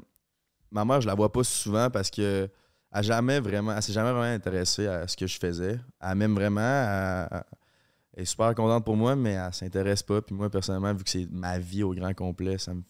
[0.71, 2.50] ma mère, je la vois pas souvent parce que
[2.93, 5.80] elle jamais vraiment, elle s'est jamais vraiment intéressée à ce que je faisais.
[6.01, 7.43] Elle m'aime vraiment, elle,
[8.13, 10.21] elle est super contente pour moi, mais elle s'intéresse pas.
[10.21, 12.84] Puis moi, personnellement, vu que c'est ma vie au grand complet, ça me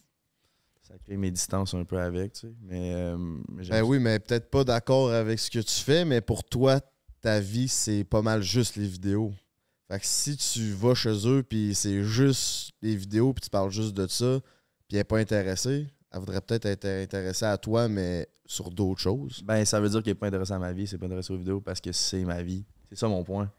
[0.92, 2.54] ça crée mes distances un peu avec, tu sais.
[2.62, 3.18] Mais, euh,
[3.50, 6.82] mais Ben oui, mais peut-être pas d'accord avec ce que tu fais, mais pour toi,
[7.22, 9.32] ta vie, c'est pas mal juste les vidéos.
[9.90, 13.72] Fait que si tu vas chez eux, puis c'est juste les vidéos, puis tu parles
[13.72, 14.40] juste de ça,
[14.88, 19.00] puis elle est pas intéressée, elle voudrait peut-être être intéressée à toi, mais sur d'autres
[19.00, 19.42] choses.
[19.46, 21.38] Ben, ça veut dire qu'il est pas intéressé à ma vie, c'est pas intéressé aux
[21.38, 22.66] vidéos parce que c'est ma vie.
[22.90, 23.52] C'est ça mon point.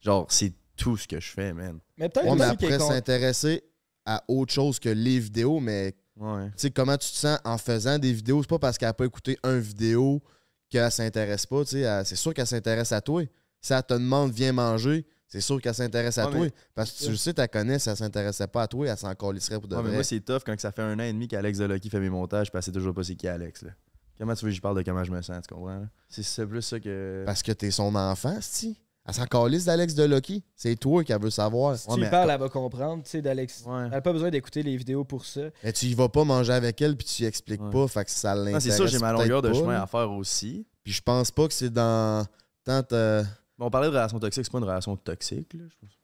[0.00, 1.78] Genre, c'est tout ce que je fais, man.
[1.98, 3.62] Mais peut-être Ouais, mais après, s'intéresser
[4.06, 6.46] à autre chose que les vidéos, mais Ouais.
[6.48, 8.42] tu sais, comment tu te sens en faisant des vidéos?
[8.42, 10.22] C'est pas parce qu'elle n'a pas écouté un vidéo
[10.68, 11.64] qu'elle s'intéresse pas.
[11.64, 13.22] tu sais, elle- C'est sûr qu'elle s'intéresse à toi.
[13.60, 16.40] Si elle te demande, viens manger, c'est sûr qu'elle s'intéresse à Ouais, toi.
[16.42, 18.86] mais- Parce que tu le sais, tu la connais, si elle s'intéressait pas à toi,
[18.86, 19.96] elle s'en calisserait pour de Ouais, mais vrai.
[19.98, 22.50] moi, c'est tough quand ça fait un an et demi qu'Alex Delucky fait mes montages,
[22.50, 23.70] puis elle sait toujours pas c'est qui Alex, là.
[24.18, 25.86] Comment tu veux que je parle de comment je me sens, tu comprends?
[26.10, 27.22] C'est plus ça que.
[27.24, 28.76] Parce que t'es son enfant, si.
[29.08, 30.44] Elle s'en calisse d'Alex de Lucky.
[30.54, 31.74] C'est toi qu'elle veut savoir.
[31.78, 33.64] Si Ouais, tu parles, elle va comprendre, tu sais, d'Alex.
[33.66, 33.84] Ouais.
[33.86, 35.40] Elle n'a pas besoin d'écouter les vidéos pour ça.
[35.64, 37.70] Mais tu y vas pas manger avec elle puis tu y expliques Ouais.
[37.70, 37.88] pas.
[37.88, 38.62] Fait que ça Ah, l'intéresse.
[38.64, 40.66] c'est ça, j'ai ma longueur de pas, chemin à faire aussi.
[40.84, 42.26] Puis je pense pas que c'est dans
[42.62, 43.24] tant euh,
[43.60, 45.64] Mais on parlait de relation toxique, c'est pas une relation toxique, là.
[45.68, 46.00] je pense.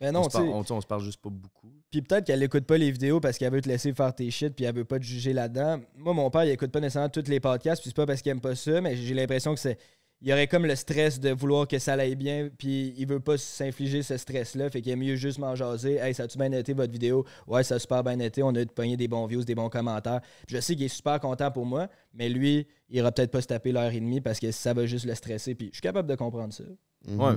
[0.00, 1.72] Mais on, non, se parle, on, tu sais, on se parle juste pas beaucoup.
[1.90, 4.54] Puis peut-être qu'elle écoute pas les vidéos parce qu'elle veut te laisser faire tes shit
[4.54, 5.80] puis elle veut pas te juger là-dedans.
[5.96, 8.30] Moi, mon père, il écoute pas nécessairement tous les podcasts, puis c'est pas parce qu'il
[8.30, 9.78] aime pas ça, mais j'ai l'impression que c'est.
[10.22, 13.20] Il y aurait comme le stress de vouloir que ça aille bien, puis il veut
[13.20, 15.96] pas s'infliger ce stress-là, fait qu'il est mieux juste m'en jaser.
[15.96, 17.26] Hey, ça a-tu bien été votre vidéo?
[17.46, 20.22] Ouais, ça a super bien été, on a pogné des bons views, des bons commentaires.
[20.48, 23.46] Je sais qu'il est super content pour moi, mais lui, il ira peut-être pas se
[23.48, 26.08] taper l'heure et demie parce que ça va juste le stresser, puis je suis capable
[26.08, 26.64] de comprendre ça.
[27.06, 27.20] mhm.
[27.20, 27.34] Ouais.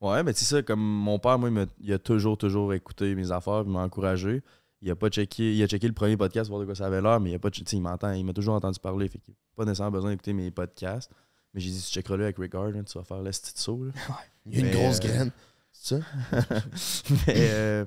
[0.00, 3.32] Ouais, mais c'est ça, comme mon père, moi, il, il a toujours, toujours écouté mes
[3.32, 4.42] affaires, il m'a encouragé.
[4.82, 6.86] Il a pas checké, il a checké le premier podcast pour voir de quoi ça
[6.86, 9.08] avait l'air, mais il a pas, tu sais, il m'entend, il m'a toujours entendu parler,
[9.08, 11.10] fait qu'il n'a pas nécessairement besoin d'écouter mes podcasts.
[11.54, 13.92] Mais j'ai dit, tu checkeras-le avec Rickard, là, tu vas faire le petit saut, là.
[14.44, 15.30] Il y a une Mais, grosse euh, graine.
[15.72, 16.00] C'est ça?
[17.26, 17.84] mais, euh,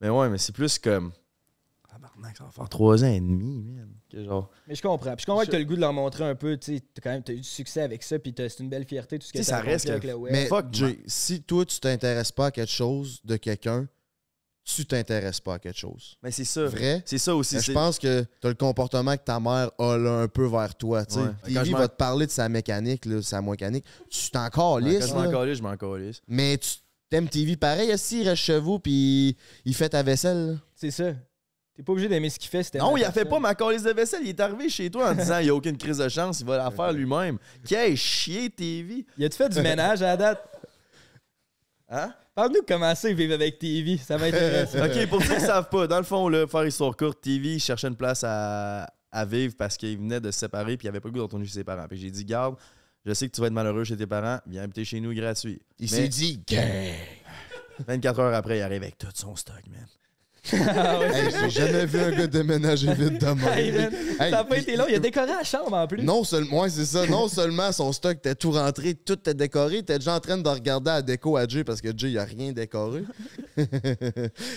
[0.00, 1.12] mais ouais, mais c'est plus comme.
[1.90, 3.88] Tabarnak, ça va faire trois ans et demi, man.
[4.10, 4.50] Que genre.
[4.68, 5.14] Mais je comprends.
[5.16, 7.00] Puis je comprends que t'as le goût de leur montrer un peu, tu sais, t'as
[7.02, 9.26] quand même t'as eu du succès avec ça, puis t'as- c'est une belle fierté, tout
[9.26, 10.32] ce que Tu sais, t'as ça reste avec le web.
[10.32, 13.88] Mais fuck, Jay, si toi, tu t'intéresses pas à quelque chose de quelqu'un,
[14.76, 16.16] tu t'intéresses pas à quelque chose.
[16.22, 16.64] Mais c'est ça.
[16.66, 17.02] Vrai?
[17.04, 17.56] C'est ça aussi.
[17.56, 20.46] Mais je pense que tu as le comportement que ta mère a là, un peu
[20.46, 21.04] vers toi.
[21.04, 21.20] tu sais.
[21.20, 21.70] Ouais.
[21.70, 23.84] Va te parler de sa mécanique, là, sa mécanique.
[24.08, 24.50] Tu t'en Ouais,
[24.82, 26.20] calisses, je m'en calisse, je m'en calisse.
[26.28, 26.70] Mais tu
[27.08, 27.96] t'aimes TV pareil.
[27.98, 30.58] Si il reste chez vous puis il fait ta vaisselle.
[30.74, 31.12] C'est ça.
[31.74, 32.62] T'es pas obligé d'aimer ce qu'il fait.
[32.62, 34.20] si Non, il a fait pas ma calice de vaisselle.
[34.22, 36.46] Il est arrivé chez toi en disant il n'y a aucune crise de chance, il
[36.46, 37.38] va la faire lui-même.
[37.66, 39.06] Qu'est chier TV.
[39.16, 40.46] Il a-tu fait du ménage à la date?
[41.90, 42.14] Hein?
[42.34, 43.98] Parle-nous de comment c'est vivre avec TV.
[43.98, 44.74] Ça m'intéresse.
[44.76, 47.88] ok, pour ceux qui savent pas, dans le fond, là, faire histoire courte, TV, cherchait
[47.88, 51.08] une place à, à vivre parce qu'il venait de se séparer puis il avait pas
[51.08, 51.86] le goût de retourner chez ses parents.
[51.88, 52.56] Puis j'ai dit, garde,
[53.04, 55.60] je sais que tu vas être malheureux chez tes parents, viens habiter chez nous gratuit.
[55.78, 56.94] Il s'est dit, gang.
[57.86, 59.86] 24 heures après, il arrive avec tout son stock, man.
[60.52, 61.06] Ah ouais.
[61.14, 63.90] Hey, j'ai jamais vu un gars déménager vite de Hey, même.
[63.90, 64.84] man, Hey, ça a pas été long.
[64.88, 66.02] Il a décoré la chambre en plus.
[66.02, 67.06] Non seulement, ouais, c'est ça.
[67.06, 70.48] Non seulement son stock était tout rentré, tout était décoré, était déjà en train de
[70.48, 73.02] regarder la déco à Jay parce que Jay, il a rien décoré.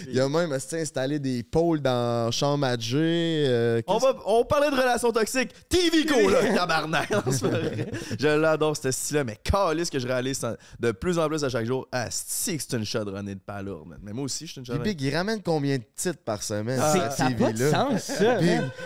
[0.09, 3.45] il a même esti, installé des pôles dans la chambre à Jay.
[3.47, 5.51] euh, On, va, on parlait de relations toxiques.
[5.69, 7.09] TV Go, là, tabarnak.
[7.11, 7.87] Non, c'est pas vrai.
[8.19, 10.41] Je l'adore, ce style-là, mais calisse que je réalise
[10.79, 11.87] de plus en plus à chaque jour.
[11.91, 13.99] Ah, c'est que c'est une chaudronnée de palourde, man.
[14.01, 14.93] Mais moi aussi, je suis une Puis chaudronnée.
[14.95, 16.81] Big, il ramène combien de titres par semaine?
[16.91, 17.71] C'est- cette ça n'a pas de TV-là?
[17.71, 18.37] sens, ça.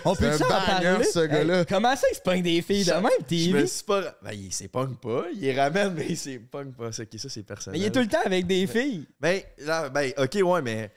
[0.06, 1.60] On c'est peut un banger, ce gars-là.
[1.60, 3.62] Hey, comment ça, il se pogne des filles de même, Je TV?
[3.62, 4.02] me suis pas.
[4.24, 5.26] Ben, il s'est punk pas.
[5.34, 6.92] Il les ramène, mais il s'est punk pas.
[6.92, 7.80] Ça, ok, ça c'est personnel?
[7.80, 9.08] Mais il est tout le temps avec des filles.
[9.20, 10.92] Ben, là, ben, ok, ouais, mais.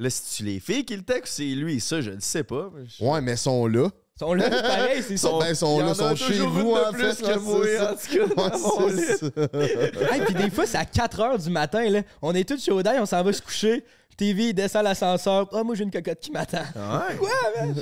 [0.00, 2.70] Là, si tu les filles qui le textent, c'est lui, ça, je le sais pas.
[2.86, 3.88] Je- Ouais, mais ils sont là.
[4.14, 5.28] Ils sont là, pareil, c'est ça.
[5.28, 6.80] Sont- ben, ils sont Il y là, en a sont chez toujours vous, une de
[6.88, 7.22] en plus fait.
[7.22, 7.92] que moi, c'est ça.
[7.92, 9.02] en tout cas, dans mon Ouais, lit.
[9.06, 10.14] c'est ça.
[10.14, 12.02] Hey, puis des fois, c'est à 4 h du matin, là.
[12.22, 13.84] On est tous chaud d'ail, on s'en va se coucher.
[14.18, 15.48] TV, il descend l'ascenseur.
[15.52, 16.58] Ah, moi, j'ai une cocotte qui m'attend.
[16.58, 17.16] Ouais.
[17.18, 17.30] Quoi,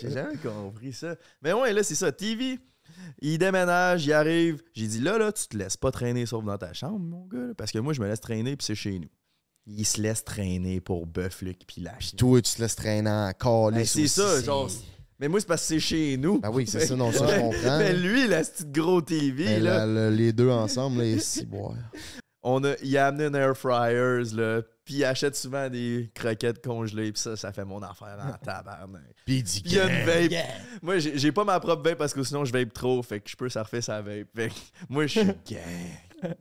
[0.00, 1.16] J'ai jamais compris ça.
[1.42, 2.12] Mais ouais, là, c'est ça.
[2.12, 2.60] TV,
[3.20, 4.62] il déménage, il arrive.
[4.74, 7.38] J'ai dit, là, là, tu te laisses pas traîner sauf dans ta chambre, mon gars.
[7.48, 9.08] là, parce que moi, je me laisse traîner, puis c'est chez nous.
[9.66, 13.10] Il se laisse traîner pour Bœuf, Luc, puis la Puis toi, tu te laisses traîner
[13.10, 14.70] en calice Ben, c'est ça, c'est- genre.
[15.18, 16.38] Mais moi, c'est parce que c'est chez nous.
[16.40, 17.78] Ben oui, c'est ça, non, ça, je comprends.
[17.78, 21.72] Mais lui, la petite gros TV, là, la- la- les deux ensemble, les six boire.
[22.48, 26.64] On a, il a amené une air fryers, là, puis il achète souvent des croquettes
[26.64, 29.02] congelées, puis ça, ça fait mon affaire en tabarnak.
[29.24, 30.30] Puis il dit il y a une vape.
[30.30, 30.44] Yeah.
[30.80, 33.34] Moi, j'ai pas ma propre vape parce que sinon je vape trop, fait que je
[33.36, 34.28] peux surfer sa vape.
[34.34, 34.54] Fait que
[34.88, 36.36] moi, je suis gang.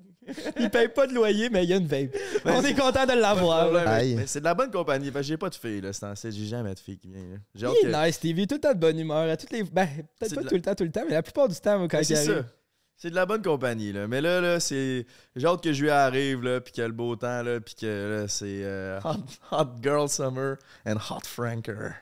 [0.60, 2.16] Il paye pas de loyer, mais il y a une vape.
[2.46, 3.72] On est content de l'avoir.
[3.72, 5.12] mais c'est de la bonne compagnie.
[5.12, 5.92] Que j'ai pas de filles, là.
[5.94, 7.42] C'est J'ai jamais de filles qui viennent.
[7.54, 8.48] Il est que- nice, Stevie.
[8.48, 9.30] Tout le temps de bonne humeur.
[9.30, 9.64] À toutes les...
[9.64, 9.88] Ben,
[10.20, 12.00] peut-être pas la- tout le temps, tout le temps, mais la plupart du temps, quand
[12.00, 12.46] il c'est arrive.
[12.98, 14.08] C'est de la bonne compagnie, là.
[14.08, 15.06] Mais là, là, c'est.
[15.36, 17.76] J'ai hâte que juillet arrive, là, puis qu'il y a le beau temps, là, puis
[17.76, 19.18] que là, c'est euh, hot,
[19.52, 20.56] hot Girl Summer
[20.86, 21.94] and Hot Franker.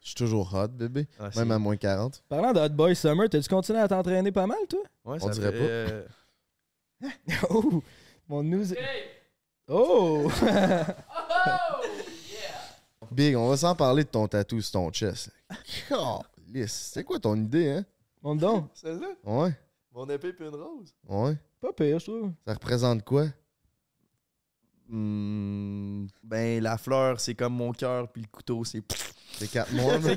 [0.00, 1.06] Je suis toujours hot, bébé.
[1.18, 2.22] Ah, Même à moins 40.
[2.28, 4.80] Parlant de Hot Boy Summer, t'as-tu continué à t'entraîner pas mal, toi?
[5.04, 5.58] Ouais, On ça dirait fait,
[7.00, 7.06] pas.
[7.06, 7.82] euh, Oh!
[8.28, 8.66] Mon news.
[9.68, 10.30] Oh!
[13.10, 15.30] Big, on va s'en parler de ton tatou sur ton chest.
[16.66, 17.84] C'est quoi ton idée, hein?
[18.22, 18.68] Mon don.
[18.74, 19.52] Celle-là, Ouais,
[19.96, 20.94] mon épée puis une rose.
[21.08, 21.36] ouais.
[21.60, 22.32] Pas pire, je trouve.
[22.46, 23.24] Ça représente quoi?
[24.88, 28.82] Hmm, ben, la fleur, c'est comme mon cœur, puis le couteau, c'est.
[29.38, 30.16] C'est 4 mois, mais...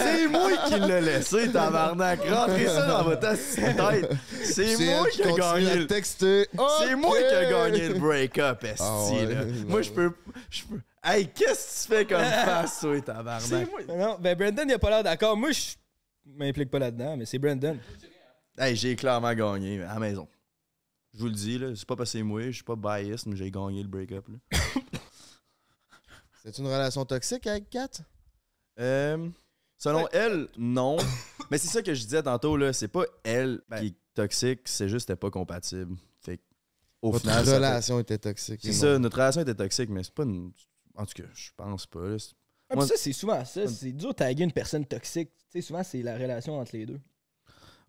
[0.00, 2.20] C'est moi qui l'ai laissé, tabarnak.
[2.28, 4.10] Rentrez ça dans votre assiette tête.
[4.42, 6.48] C'est moi qui ai gagné le texter.
[6.80, 9.26] C'est moi qui ai gagné le break-up, esti, Ah ouais.
[9.34, 9.40] là.
[9.68, 10.12] Moi, je peux...
[10.50, 10.80] Je peux...
[11.04, 13.88] Hey, qu'est-ce que tu fais comme face, toi, tabarnak?
[13.88, 15.36] Non, ben Brandon, il a pas l'air d'accord.
[15.36, 15.74] Moi, je
[16.24, 17.76] m'implique pas là-dedans, mais c'est Brandon.
[18.56, 20.28] Hey, j'ai clairement gagné, à la maison.
[21.14, 23.26] Je vous le dis, là, c'est pas parce que c'est moi, je suis pas biased,
[23.26, 24.58] mais j'ai gagné le break-up, là.
[26.44, 27.88] C'est une relation toxique avec Kat?
[28.80, 29.28] Euh,
[29.78, 30.96] selon elle, non.
[31.52, 32.72] mais c'est ça que je disais tantôt, là.
[32.72, 35.94] C'est pas elle qui est toxique, c'est juste qu'elle pas compatible.
[36.20, 36.42] Fait que,
[37.00, 38.60] au Votre final, ça relation était toxique.
[38.60, 40.50] C'est ça, notre relation était toxique, mais c'est pas une.
[40.96, 42.06] En tout cas, je pense pas.
[42.08, 42.16] là.
[42.70, 43.66] Ah, Moi- ça, c'est souvent ça.
[43.66, 45.30] C'est dur de taguer une personne toxique.
[45.50, 47.00] Tu sais, souvent, c'est la relation entre les deux.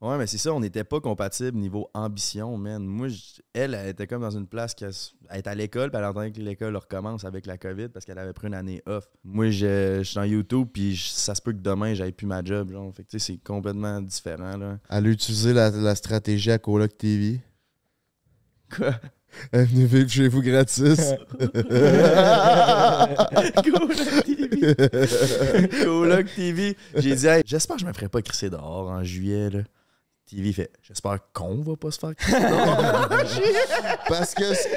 [0.01, 2.83] Ouais, mais c'est ça, on n'était pas compatibles niveau ambition, man.
[2.85, 4.91] Moi, je- elle, elle était comme dans une place qu'elle
[5.29, 8.17] elle est à l'école, puis elle entendait que l'école recommence avec la COVID parce qu'elle
[8.17, 9.07] avait pris une année off.
[9.23, 12.27] Moi, je, je suis dans YouTube, puis je- ça se peut que demain, j'aille plus
[12.27, 12.69] ma job.
[12.71, 12.93] Genre.
[12.93, 14.77] Fait que, c'est complètement différent, là.
[14.89, 17.39] Elle a utilisé la, la stratégie à Coloc TV.
[18.75, 18.95] Quoi?
[19.51, 21.13] Est venue vivre chez vous gratis.
[23.63, 24.75] Coloc TV.
[25.83, 26.77] Coloc TV.
[26.95, 29.59] J'ai dit, hey, j'espère que je me ferai pas crisser dehors en juillet, là.
[30.25, 33.09] TV fait, j'espère qu'on va pas se faire crisser dehors.
[34.07, 34.67] Parce que ce,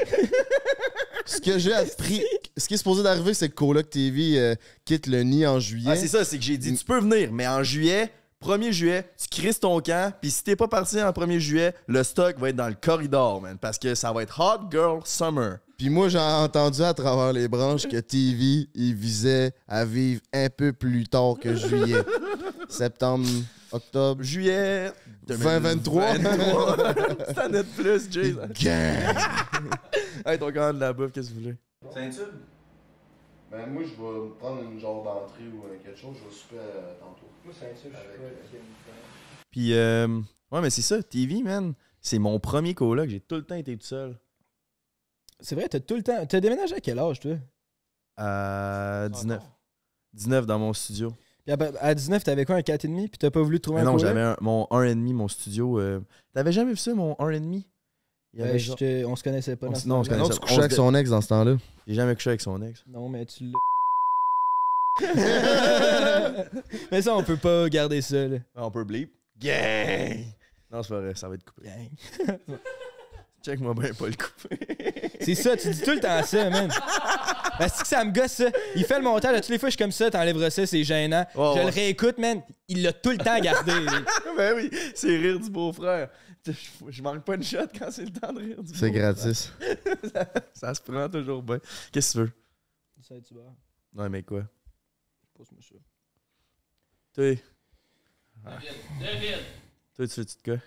[1.25, 2.23] ce que j'ai appris,
[2.57, 5.91] ce qui est supposé d'arriver, c'est que Coloc TV euh, quitte le nid en juillet.
[5.93, 8.11] Ah, c'est ça, c'est que j'ai dit, tu peux venir, mais en juillet,
[8.45, 12.03] 1er juillet, tu crises ton camp, puis si t'es pas parti en 1er juillet, le
[12.03, 15.59] stock va être dans le corridor, man, parce que ça va être Hot Girl Summer.
[15.77, 20.49] Puis moi, j'ai entendu à travers les branches que TV, il visait à vivre un
[20.49, 22.03] peu plus tard que juillet.
[22.69, 23.27] Septembre,
[23.71, 24.23] octobre.
[24.23, 24.91] Juillet
[25.27, 26.19] 2023.
[26.19, 26.77] 2023.
[27.35, 28.49] C'est Net Plus, Jason.
[28.61, 29.17] Gang!
[30.25, 31.57] Hey, ton commande de la bouffe, qu'est-ce que vous voulez?
[33.51, 36.57] Ben moi, je vais prendre une genre d'entrée ou quelque chose, je vais souper
[37.01, 37.27] tantôt.
[39.51, 40.09] Puis, euh,
[40.51, 43.77] ouais, mais c'est ça, TV, man, c'est mon premier coloc, j'ai tout le temps été
[43.77, 44.19] tout seul.
[45.41, 46.25] C'est vrai, t'as tout le temps.
[46.27, 47.37] T'as déménagé à quel âge, toi?
[48.17, 49.43] À 19.
[50.15, 51.13] 19 dans mon studio.
[51.45, 53.09] Puis à, à 19, t'avais quoi, un 4,5?
[53.11, 54.07] Puis t'as pas voulu trouver Mais un non, coloc?
[54.07, 55.79] j'avais un- mon 1,5, mon studio.
[55.79, 56.01] euh,
[56.33, 57.65] T'avais jamais vu ça, mon 1,5?
[58.39, 58.77] Il y Ben, avait genre-
[59.11, 59.67] on se connaissait pas.
[59.67, 60.19] On dans s- ce non, on se temps-là.
[60.21, 61.57] Non, connaissait tu couchais avec son ex dans ce temps-là.
[61.87, 62.85] J'ai jamais couché avec son ex.
[62.87, 63.59] Non, mais tu l'as.
[66.93, 68.37] mais ça, on peut pas garder ça, là.
[68.57, 69.11] On peut bleep.
[69.41, 70.19] Gang!
[70.71, 71.69] Non, c'est pas vrai, ça va être coupé.
[73.45, 74.59] Check-moi bien pas le couper.
[75.21, 76.69] C'est ça, tu dis tout le temps ça, man.
[77.59, 78.47] Parce que ça me gosse, ça.
[78.75, 80.83] Il fait le montage, là, toutes les fois, je suis comme ça, t'enlèveras ça, c'est
[80.83, 81.25] gênant.
[81.37, 81.65] Oh, je ouais.
[81.67, 82.43] le réécoute, man.
[82.69, 83.73] Il l'a tout le temps gardé.
[84.37, 86.09] ben oui, c'est rire du beau-frère.
[86.89, 89.53] Je, manque pas une shot quand c'est le temps de rire du C'est gratis.
[90.13, 91.59] ça, ça se prend toujours bien.
[91.93, 92.31] Qu'est-ce que
[93.21, 93.41] tu veux?
[93.41, 93.57] Vois.
[94.05, 94.45] Ouais, mais quoi?
[95.35, 95.77] Pose-moi ça.
[97.13, 97.35] Toi,
[99.01, 99.39] David.
[99.95, 100.63] toi tu fais-tu de quoi?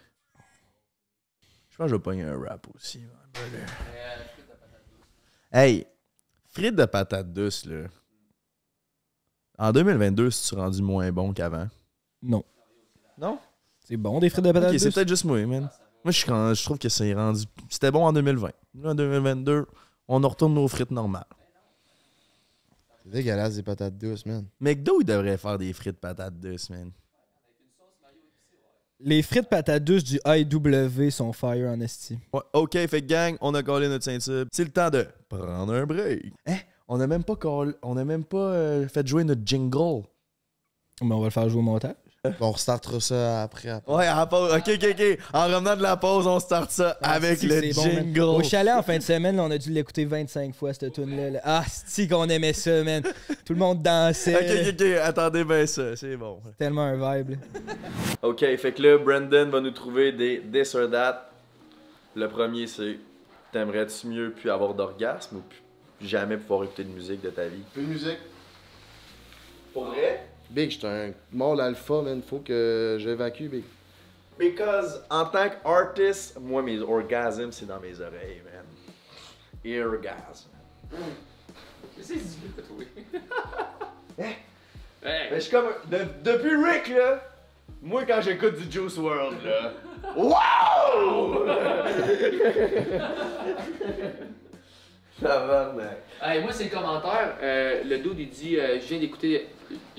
[1.70, 3.00] Je pense que je vais pogner un rap aussi.
[3.00, 3.66] man.
[5.52, 5.86] Hey,
[6.48, 7.88] frites de patates douces, là.
[9.58, 11.68] En 2022, si tu rendu moins bon qu'avant?
[12.22, 12.44] Non.
[13.18, 13.40] Non?
[13.90, 15.68] C'est bon, des frites de patates Ok, c'est peut-être juste moi, man.
[16.04, 17.44] Moi, je, quand- je trouve que c'est rendu.
[17.70, 18.52] C'était bon en 2020.
[18.82, 19.66] Là, en 2022,
[20.08, 21.26] on en retourne nos frites normales.
[23.04, 24.46] C'est dégueulasse des patates douces, man.
[24.60, 26.92] McDo, il devrait faire des frites patates douces, man.
[29.02, 32.20] Les frites patates douces du IW sont fire en esti.
[32.34, 34.46] Ouais, ok, fait que gang, on a collé notre ceinture.
[34.52, 36.32] C'est le temps de prendre un break.
[36.46, 36.58] Hein?
[36.88, 40.04] On a même pas call- on a même pas euh, fait jouer notre jingle.
[41.02, 41.96] Mais on va le faire jouer au montage.
[42.42, 43.70] On restartera ça après.
[43.70, 43.94] après.
[43.94, 44.52] Ouais, en pause.
[44.54, 45.20] Ok, ok, ok.
[45.34, 48.20] En revenant de la pause, on start ça avec Ah, Si, le c'est bon, jingle.
[48.20, 51.16] Au chalet, en fin de semaine, là, on a dû l'écouter 25 fois, cette tune
[51.32, 53.04] là Ah, si qu'on aimait ça, man.
[53.46, 54.36] Tout le monde dansait.
[54.36, 54.98] ok, ok, ok.
[55.02, 55.96] Attendez bien ça.
[55.96, 56.42] C'est bon.
[56.58, 57.30] Tellement un vibe.
[57.30, 57.38] là.
[58.22, 61.30] Ok, fait que là, Brandon va nous trouver des this or that.
[62.16, 62.98] Le premier, c'est
[63.54, 65.62] T'aimerais-tu mieux plus avoir d'orgasme ou plus
[66.08, 68.20] jamais pouvoir écouter de musique de ta vie Plus de musique.
[69.74, 70.26] Pour vrai?
[70.50, 72.22] Big, j'étais un mâle alpha, man.
[72.22, 73.64] Faut que j'évacue, Big.
[74.38, 78.64] Because en tant qu'artiste, moi, mes orgasmes, c'est dans mes oreilles, man.
[79.64, 80.50] Eargasm.
[82.02, 82.86] C'est du toi?
[84.22, 84.34] Hein?
[85.02, 85.68] Hey, Mais je suis comme.
[85.86, 87.22] de- depuis Rick, là,
[87.82, 89.72] moi, quand j'écoute du Juice World, là.
[90.16, 91.46] Wow!
[95.22, 95.98] Tabarnak.
[96.22, 97.36] Hey, moi, c'est le commentaire.
[97.42, 99.48] Euh, le dude, il dit euh, Je viens d'écouter.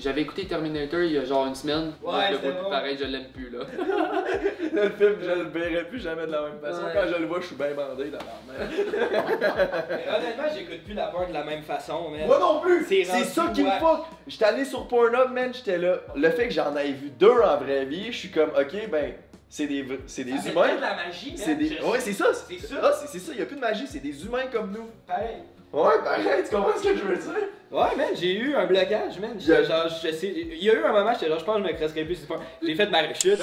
[0.01, 1.91] J'avais écouté Terminator il y a genre une semaine.
[2.01, 2.69] Ouais, je le bon.
[2.69, 3.59] pareil, je l'aime plus, là.
[4.73, 6.83] Le film, je le verrai plus jamais de la même façon.
[6.85, 6.91] Ouais.
[6.93, 8.65] Quand je le vois, je suis bien bandé dans la
[10.17, 12.25] Honnêtement, j'écoute plus la peur de la même façon, man.
[12.25, 12.85] Moi non plus!
[12.87, 14.05] C'est C'est ça qui me fuck!
[14.27, 15.97] J'étais allé sur Pornhub, man, j'étais là.
[16.15, 19.13] Le fait que j'en ai vu deux en vraie vie, je suis comme, ok, ben,
[19.49, 20.79] c'est des, c'est des humains.
[20.79, 21.77] la magie, C'est des.
[21.81, 22.27] Ouais, c'est ça!
[22.33, 22.75] C'est ça.
[22.81, 24.87] Ah, c'est c'est ça, y a plus de magie, c'est des humains comme nous.
[25.05, 25.43] Pareil.
[25.73, 27.31] Ouais, pareil, tu comprends ce que je veux dire?
[27.71, 29.39] Ouais, man, j'ai eu un blocage, man.
[29.39, 31.67] Genre, je sais, il y a eu un moment, j'étais genre, je pense que je
[31.71, 32.15] me cresserais plus.
[32.15, 33.41] c'est pas- J'ai fait ma rechute.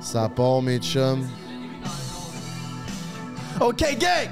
[0.00, 1.26] Ça part, mes chums.
[3.60, 4.28] Ok, gang!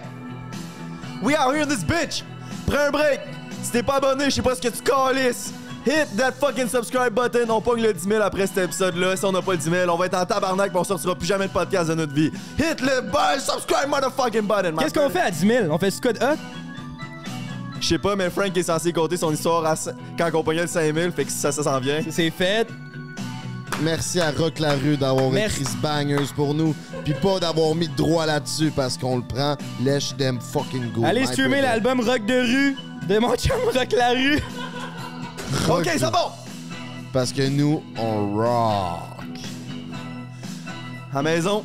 [1.23, 2.23] We are here in this bitch!
[2.67, 3.21] Prends un break!
[3.63, 5.53] Si t'es pas abonné, je sais pas ce que tu calisses!
[5.87, 7.49] Hit that fucking subscribe button!
[7.49, 9.17] On pogne le 10 000 après cet épisode-là.
[9.17, 11.15] Si on n'a pas le 10 000, on va être en tabarnak pis on sortira
[11.15, 12.33] plus jamais de podcast de notre vie.
[12.59, 14.73] Hit le bell, subscribe motherfucking button!
[14.73, 15.67] my Qu'est-ce qu'on fait à 10 000?
[15.71, 16.37] On fait ce code hot?
[17.81, 19.77] Je sais pas, mais Frank est censé compter son histoire à
[20.19, 22.01] quand on pognait le 5 000, fait que ça, ça s'en vient.
[22.11, 22.67] C'est fait.
[23.83, 26.75] Merci à Rock Larue d'avoir écrit ce bangers pour nous.
[27.05, 29.55] Puis pas d'avoir mis droit là-dessus parce qu'on le prend.
[29.85, 31.05] Lèche them fucking go.
[31.05, 34.35] Allez streamer l'album Rock de rue de mon chum Rock la rue.
[34.37, 34.66] Rock
[35.69, 36.31] Ok, c'est bon!
[37.13, 39.01] Parce que nous, on rock.
[41.15, 41.65] À maison,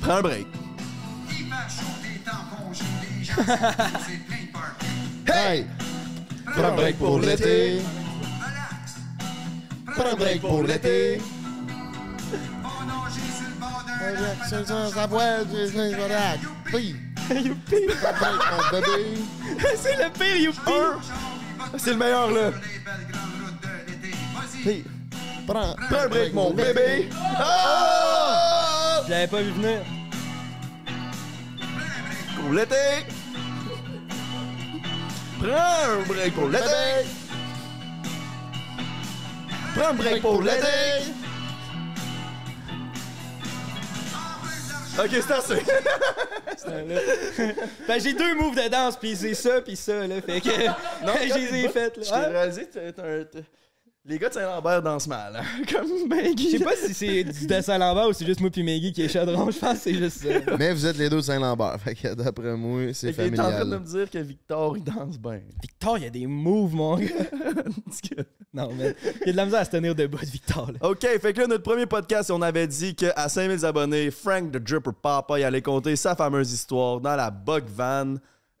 [0.00, 0.46] prends un break.
[5.26, 5.66] Hey!
[6.44, 7.80] Prends un break pour l'été.
[9.96, 11.20] Prends un break pour l'été.
[14.48, 16.36] C'est ça, ça boit, c'est ça, ça.
[16.72, 16.94] Youpi.
[18.70, 19.18] Bébé.
[19.76, 20.70] C'est le pire, youpi.
[21.76, 22.50] C'est le meilleur, là.
[24.64, 24.84] Hey,
[25.46, 27.10] Prends prends un break, mon bébé!
[27.36, 29.02] Ah!
[29.04, 29.80] Je l'avais pas vu venir.
[32.36, 33.04] Pour l'été!
[35.38, 37.08] Prends un break pour l'été!
[39.74, 41.23] Prends un break pour l'été!
[44.98, 45.62] Ok, c'est assez.
[47.88, 50.16] Ben, j'ai deux moves de danse, pis c'est ça, pis ça, là.
[50.24, 50.48] Fait que.
[51.28, 52.18] je les ai faites, Je là.
[52.20, 53.40] t'ai Ah, réalisé, t'as- t'as-
[54.06, 55.36] les gars de Saint-Lambert dansent mal.
[55.36, 55.42] hein.
[55.72, 58.50] Comme ben Je sais pas si c'est du dessin à l'envers ou c'est juste moi
[58.50, 59.50] pis Maggie qui est chaudron.
[59.50, 60.56] Je pense que c'est juste ça.
[60.58, 61.78] Mais vous êtes les deux de Saint-Lambert.
[61.80, 63.80] Fait que d'après moi, c'est Fait qu'il est en train de familial.
[63.80, 65.40] me dire que Victor, il danse bien.
[65.62, 67.06] Victor, il y a des moves, mon gars.
[68.52, 70.88] Non, mais il y a de la misère à se tenir debout de Victor, là.
[70.88, 74.58] OK, fait que là, notre premier podcast, on avait dit qu'à 5000 abonnés, Frank the
[74.58, 78.14] Dripper Papa, il allait compter sa fameuse histoire dans la Bug Van.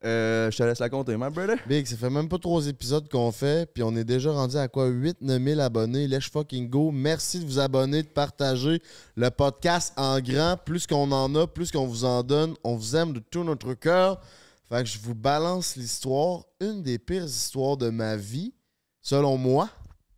[0.04, 1.56] Euh, je te laisse la compter, my brother.
[1.66, 4.68] Big, ça fait même pas trois épisodes qu'on fait, puis on est déjà rendu à
[4.68, 4.90] quoi?
[4.90, 6.06] 8-9 000 abonnés.
[6.06, 6.90] Let's fucking go.
[6.90, 8.82] Merci de vous abonner, de partager
[9.16, 10.58] le podcast en grand.
[10.62, 12.54] Plus qu'on en a, plus qu'on vous en donne.
[12.64, 14.20] On vous aime de tout notre cœur.
[14.68, 16.44] Fait que je vous balance l'histoire.
[16.60, 18.52] Une des pires histoires de ma vie,
[19.00, 19.70] selon moi.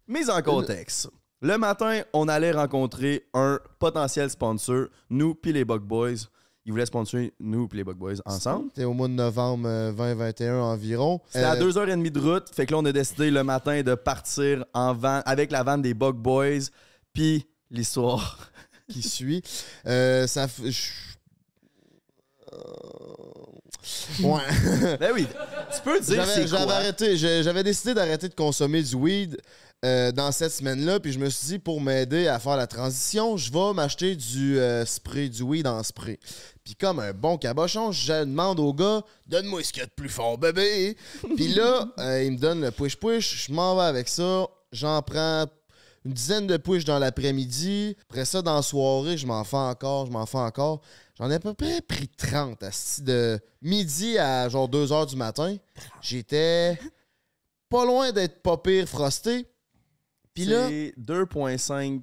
[0.09, 1.09] Mise en contexte.
[1.43, 6.27] Le matin, on allait rencontrer un potentiel sponsor, nous puis les Bug Boys.
[6.67, 8.71] Ils voulaient sponsorer nous puis les Bug Boys ensemble.
[8.75, 11.21] C'était au mois de novembre euh, 2021 environ.
[11.29, 12.49] C'était à Euh, deux heures et demie de route.
[12.53, 15.81] Fait que là, on a décidé le matin de partir en van avec la vanne
[15.81, 16.69] des Bug Boys.
[17.13, 18.39] Puis l'histoire.
[18.89, 19.43] qui suit.
[19.87, 20.47] Euh, ça
[22.53, 22.57] Euh,
[24.21, 24.97] Ouais.
[24.99, 25.27] ben oui,
[25.75, 29.41] tu peux dire J'avais arrêté, j'avais décidé d'arrêter de consommer du weed
[29.85, 33.37] euh, dans cette semaine-là, puis je me suis dit pour m'aider à faire la transition,
[33.37, 36.19] je vais m'acheter du euh, spray, du weed en spray.
[36.65, 39.93] Puis comme un bon cabochon, je demande au gars, donne-moi ce qu'il y a de
[39.93, 40.97] plus fort, bébé.
[41.37, 45.47] Puis là, euh, il me donne le push-push, je m'en vais avec ça, j'en prends
[46.07, 47.97] une dizaine de push dans l'après-midi.
[48.09, 50.81] Après ça, dans la soirée, je m'en fais encore, je m'en fais encore.
[51.19, 55.17] J'en ai à peu près pris 30 asti, de midi à genre 2 heures du
[55.17, 55.57] matin.
[56.01, 56.79] J'étais
[57.69, 59.47] pas loin d'être pas pire frosté.
[60.37, 62.03] Puis là, C'est 2,5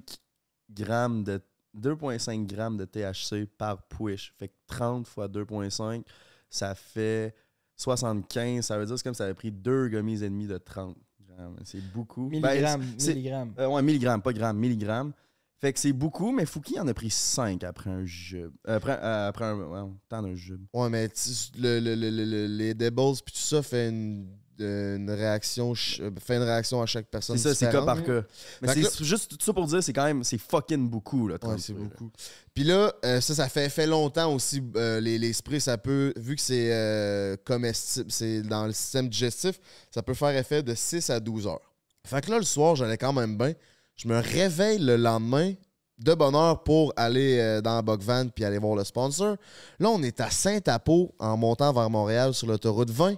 [0.70, 1.40] grammes de
[1.78, 4.32] 2,5 grammes de THC par push.
[4.38, 6.04] Fait que 30 fois 2,5,
[6.50, 7.34] ça fait
[7.76, 8.64] 75.
[8.66, 10.58] Ça veut dire que c'est comme si ça avait pris deux gummies et demi de
[10.58, 11.56] 30 grammes.
[11.64, 12.28] C'est beaucoup.
[12.28, 13.54] Ben, Milligrammes, c'est- milligrammes.
[13.58, 15.12] euh, ouais, milligrammes, pas grammes, milligrammes.
[15.60, 18.52] Fait que c'est beaucoup, mais Fouki en a pris 5 après un jeu.
[18.64, 19.56] Après, euh, après un.
[19.56, 20.60] Ouais, temps d'un jeu.
[20.74, 21.08] Ouais, mais
[21.56, 25.74] le, le- le- le- le- les Debbles puis tout ça fait une, euh, une réaction
[25.74, 27.36] ch- euh, fait une réaction à chaque personne.
[27.38, 28.22] C'est ça, c'est cas par cas.
[28.62, 31.34] Mais c'est juste tout ça pour dire, c'est quand même, c'est fucking beaucoup, là.
[31.34, 32.10] Ouais, 30 c'est beaucoup.
[32.54, 34.62] Puis là, euh, ça, ça fait, fait longtemps aussi.
[34.76, 39.08] euh, les, les sprays, ça peut, vu que c'est euh, comestible, c'est dans le système
[39.08, 39.58] digestif,
[39.90, 41.72] ça peut faire effet de 6 à 12 heures.
[42.06, 43.52] Fait que là, le soir, j'allais quand même bien.
[43.96, 45.52] Je me réveille le lendemain
[45.98, 49.36] de bonne heure pour aller euh, dans la Bogvan puis aller voir le sponsor.
[49.78, 53.14] Là, on est à Saint-Apo en montant vers Montréal sur l'autoroute 20.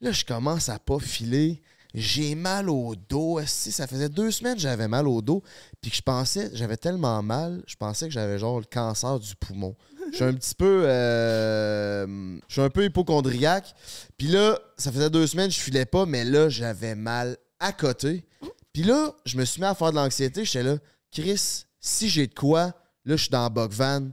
[0.00, 1.60] Là, je commence à pas filer.
[1.94, 3.40] J'ai mal au dos.
[3.46, 5.42] Si ça faisait deux semaines j'avais mal au dos,
[5.80, 9.34] puis que je pensais, j'avais tellement mal, je pensais que j'avais genre le cancer du
[9.36, 9.74] poumon.
[10.10, 12.06] Je suis un petit peu, euh,
[12.46, 13.74] je suis un peu hypochondriaque.
[14.16, 18.24] Puis là, ça faisait deux semaines, je filais pas, mais là, j'avais mal à côté.
[18.72, 20.44] Puis là, je me suis mis à faire de l'anxiété.
[20.44, 20.76] J'étais là,
[21.10, 22.74] Chris, si j'ai de quoi,
[23.04, 24.10] là, je suis dans Bogvan.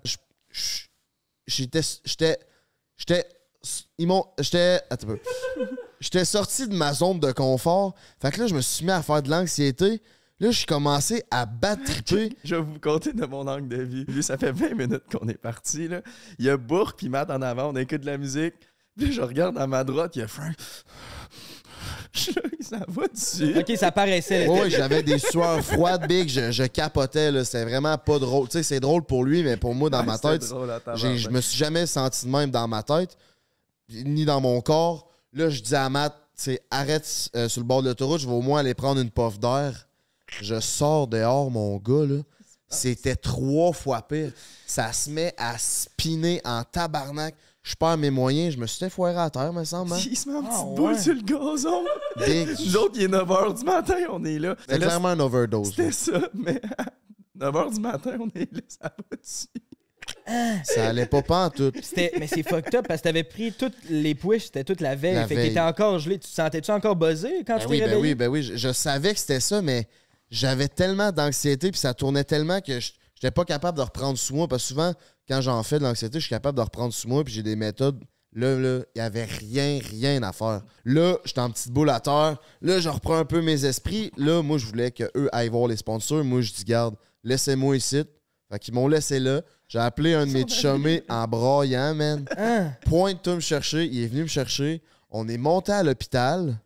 [1.47, 2.39] J'étais, j'étais,
[2.97, 3.27] j'étais,
[3.97, 5.19] ils m'ont, j'étais, attends un peu.
[5.99, 7.95] J'étais sorti de ma zone de confort.
[8.21, 10.01] Fait que là, je me suis mis à faire de l'anxiété.
[10.39, 11.91] Là, j'ai commencé à battre.
[12.43, 14.03] Je vais vous compter de mon angle de vie.
[14.07, 15.87] Lui, ça fait 20 minutes qu'on est parti.
[15.87, 16.01] Là.
[16.37, 18.53] Il y a Bourg puis Matt en avant, on écoute de la musique.
[18.97, 20.53] Puis je regarde à ma droite, il y a Frank.
[22.13, 23.57] Je suis là, ça va dessus.
[23.57, 24.47] Ok, ça paraissait.
[24.47, 26.29] Ouais, ouais, j'avais des sueurs froides, big.
[26.29, 27.43] Je, je capotais, là.
[27.43, 28.47] C'était vraiment pas drôle.
[28.47, 31.29] Tu sais, c'est drôle pour lui, mais pour moi, dans Ouais, ma tête, drôle je
[31.29, 33.17] me suis jamais senti de même dans ma tête,
[33.89, 35.09] ni dans mon corps.
[35.33, 36.15] Là, je dis à Matt,
[36.71, 39.39] arrête euh, sur le bord de l'autoroute, je vais au moins aller prendre une puff
[39.39, 39.87] d'air.
[40.41, 42.21] Je sors dehors, mon gars, là.
[42.67, 44.31] C'était trois fois pire.
[44.65, 47.35] Ça se met à spinner en tabarnak.
[47.61, 48.55] Je perds mes moyens.
[48.55, 49.93] Je me suis fait foirer à terre, me semble.
[49.93, 49.99] hein.
[50.05, 50.99] Il se met en petite Ah, boule ouais.
[50.99, 51.83] sur le gazon.
[52.65, 54.55] Nous autres, il est 9h du matin, on est là.
[54.61, 55.69] C'était là, clairement un overdose.
[55.69, 56.85] C'était ça, mais à
[57.39, 59.47] 9h du matin, on est là, ça va dessus.
[60.63, 61.71] Ça allait pas pas en tout.
[61.95, 65.15] Mais c'est fucked up parce que t'avais pris toutes les push, c'était toute la veille.
[65.15, 65.45] La fait veille.
[65.45, 66.19] que t'étais encore gelé.
[66.19, 68.43] Tu te sentais-tu encore buzzé quand Ben tu t'es oui, ben oui, ben oui.
[68.43, 69.87] Je, je savais que c'était ça, mais
[70.29, 74.35] j'avais tellement d'anxiété puis ça tournait tellement que je j'étais pas capable de reprendre sous
[74.35, 74.47] moi.
[74.47, 74.93] Parce que souvent,
[75.27, 77.55] quand j'en fais de l'anxiété, je suis capable de reprendre sous moi puis j'ai des
[77.55, 78.03] méthodes.
[78.33, 80.61] Là, là, il y avait rien, rien à faire.
[80.83, 82.37] Là, j'étais en petite boule à terre.
[82.61, 84.11] Là, je reprends un peu mes esprits.
[84.17, 86.21] Là, moi, je voulais qu'eux aillent voir les sponsors.
[86.21, 88.03] Moi, je dis, garde, laissez-moi ici.
[88.51, 89.41] Fait qu'ils m'ont laissé là.
[89.67, 92.25] J'ai appelé un de mes chumés en braillant, man.
[92.37, 92.71] Hein?
[92.85, 93.85] Pointe-toi me chercher.
[93.85, 94.81] Il est venu me chercher.
[95.09, 96.59] On est monté à l'hôpital.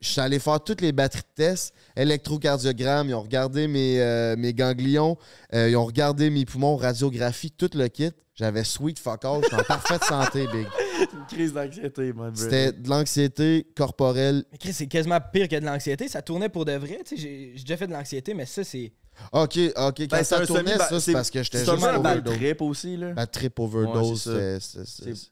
[0.00, 4.36] Je suis allé faire toutes les batteries de tests, électrocardiogramme, ils ont regardé mes, euh,
[4.36, 5.18] mes ganglions,
[5.52, 8.12] euh, ils ont regardé mes poumons, radiographie, tout le kit.
[8.36, 10.68] J'avais sweet fuck all, j'étais en parfaite santé, big.
[11.12, 14.44] Une crise d'anxiété, my C'était de l'anxiété corporelle.
[14.52, 16.06] Mais Chris, c'est quasiment pire que de l'anxiété.
[16.06, 17.00] Ça tournait pour de vrai.
[17.16, 18.92] J'ai déjà fait de l'anxiété, mais ça, c'est.
[19.32, 21.58] Ok, ok, quand Ben, c'est ça un tournait, semi- ça, c'est- c'est parce que j'étais
[21.64, 22.36] C'est juste un bad overdose.
[22.36, 23.12] trip aussi, là.
[23.14, 25.30] La trip overdose, Ouais, c'est C'est-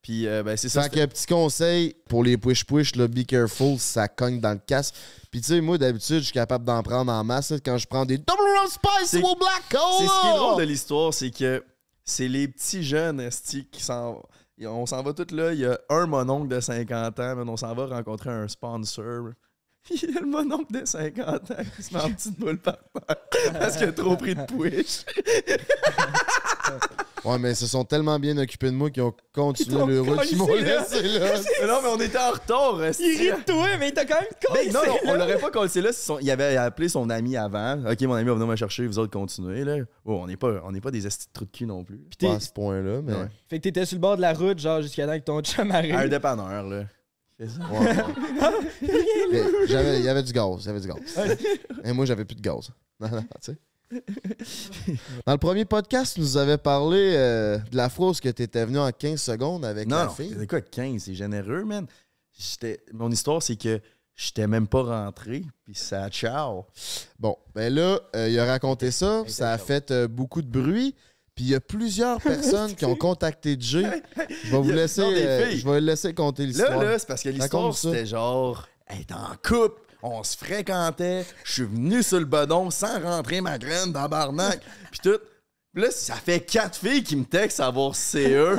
[0.00, 0.82] Puis, euh, ben, c'est ça.
[0.84, 4.94] Fait que petit conseil pour les push-push, là, be careful, ça cogne dans le casque.
[5.30, 7.86] Puis tu sais, moi d'habitude, je suis capable d'en prendre en masse là, quand je
[7.86, 8.30] prends des Double
[8.60, 9.82] Rum Spice C'est- ou Black Cola.
[9.98, 11.62] C'est ce qui est drôle de l'histoire, c'est que
[12.04, 14.22] c'est les petits jeunes esti qui s'en
[14.64, 17.56] on s'en va tous là, il y a un mononcle de 50 ans, mais on
[17.56, 19.30] s'en va rencontrer un sponsor.
[20.02, 22.76] Il y a le mononcle de 50 ans qui se met en petite boule par
[23.30, 25.04] terre parce qu'il a trop pris de push.
[27.24, 30.20] Ouais, mais ils se sont tellement bien occupés de moi qu'ils ont continué le route,
[30.30, 31.32] ils m'ont laissé là.
[31.60, 32.78] Mais non, mais on était en retard.
[33.00, 34.66] Il rit de toi, mais il t'a quand même collé.
[34.66, 35.92] Ben, non, non, on l'aurait pas collé là.
[35.92, 37.76] si son- il avait appelé son ami avant.
[37.90, 39.64] Ok, mon ami va venir me chercher, vous autres continuez.
[39.64, 39.78] Là.
[40.04, 41.98] Oh, on n'est pas, on n'est pas des estis de trous de cul non plus.
[42.20, 43.12] Pas à ce point-là, mais.
[43.14, 43.28] Ouais.
[43.50, 45.70] Fait que t'étais sur le bord de la route, genre jusqu'à temps que ton chum
[45.72, 45.96] arrive.
[45.96, 46.84] Un dépanneur, là.
[47.40, 47.60] C'est ça.
[47.70, 49.04] Ouais, ouais.
[49.30, 49.70] Il
[50.04, 51.38] y avait du gaz, il y avait du gaz.
[51.84, 52.70] Et moi, j'avais plus de gaz.
[53.00, 53.58] Non, non, tu sais.
[55.24, 58.64] Dans le premier podcast, tu nous avais parlé euh, de la phrase que tu étais
[58.64, 60.34] venu en 15 secondes avec Non, la non, fille.
[60.38, 61.86] c'est quoi, 15, c'est généreux, man.
[62.36, 63.80] J'étais- Mon histoire, c'est que
[64.16, 66.64] j'étais même pas rentré, puis ça, ciao.
[67.20, 70.94] Bon, ben là, euh, il a raconté ça, ça a fait euh, beaucoup de bruit.
[71.36, 73.84] Puis il y a plusieurs personnes qui ont contacté Jay.
[74.44, 76.82] Je vais vous laisser, non, euh, je vais laisser compter Là, l'histoire.
[76.82, 81.52] là, c'est parce que l'histoire, c'était genre, elle est en couple, on se fréquentait, je
[81.52, 84.60] suis venu sur le bedon sans rentrer ma graine dans barnac,
[84.90, 85.18] puis tout.
[85.74, 88.56] Là, ça fait quatre filles qui me textent à voir si c'est eux.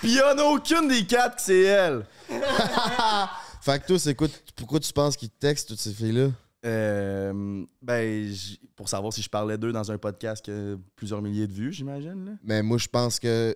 [0.00, 2.06] Puis il y en a aucune des quatre que c'est elle.
[3.60, 6.30] Fait que toi, c'est quoi, pourquoi tu penses qu'ils te textent, toutes ces filles-là?
[6.64, 8.34] Euh, ben,
[8.76, 11.72] pour savoir si je parlais d'eux dans un podcast qui a plusieurs milliers de vues,
[11.72, 12.38] j'imagine.
[12.42, 13.54] Mais moi, je pense que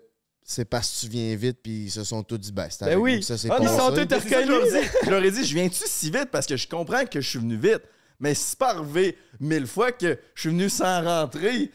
[0.48, 2.96] c'est parce que tu viens vite, puis ils se sont tous dit, ben, c'est Ben
[2.96, 3.20] oui.
[3.22, 4.74] ça s'est Ah, ils sont tous reconnus.
[5.04, 6.30] Je leur ai dit, je viens-tu si vite?
[6.30, 7.82] Parce que je comprends que je suis venu vite.
[8.20, 11.70] Mais c'est pas arrivé mille fois que je suis venu sans rentrer,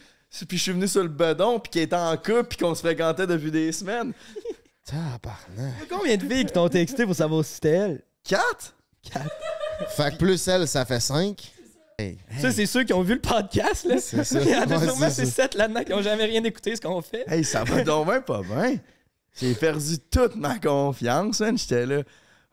[0.48, 2.80] puis je suis venu sur le bedon, puis qu'il était en couple, puis qu'on se
[2.80, 4.12] fréquentait depuis des semaines.
[4.86, 5.88] Tabarnak.
[5.88, 8.02] Combien de filles qui t'ont texté pour savoir si c'était elle?
[8.24, 8.74] Quatre?
[9.96, 10.98] Fait que plus elle, ça fait
[12.00, 12.16] 5.
[12.40, 13.98] Ça, c'est ceux qui ont vu le podcast, là.
[13.98, 14.40] C'est ça.
[14.42, 15.42] Il y en a Ouais, sûrement c'est ces ça.
[15.44, 17.24] sept là-dedans qui n'ont jamais rien écouté ce qu'on fait.
[17.26, 18.76] Hey, ça va donc bien pas bien.
[19.40, 21.56] J'ai perdu toute ma confiance, man.
[21.56, 22.02] J'étais là.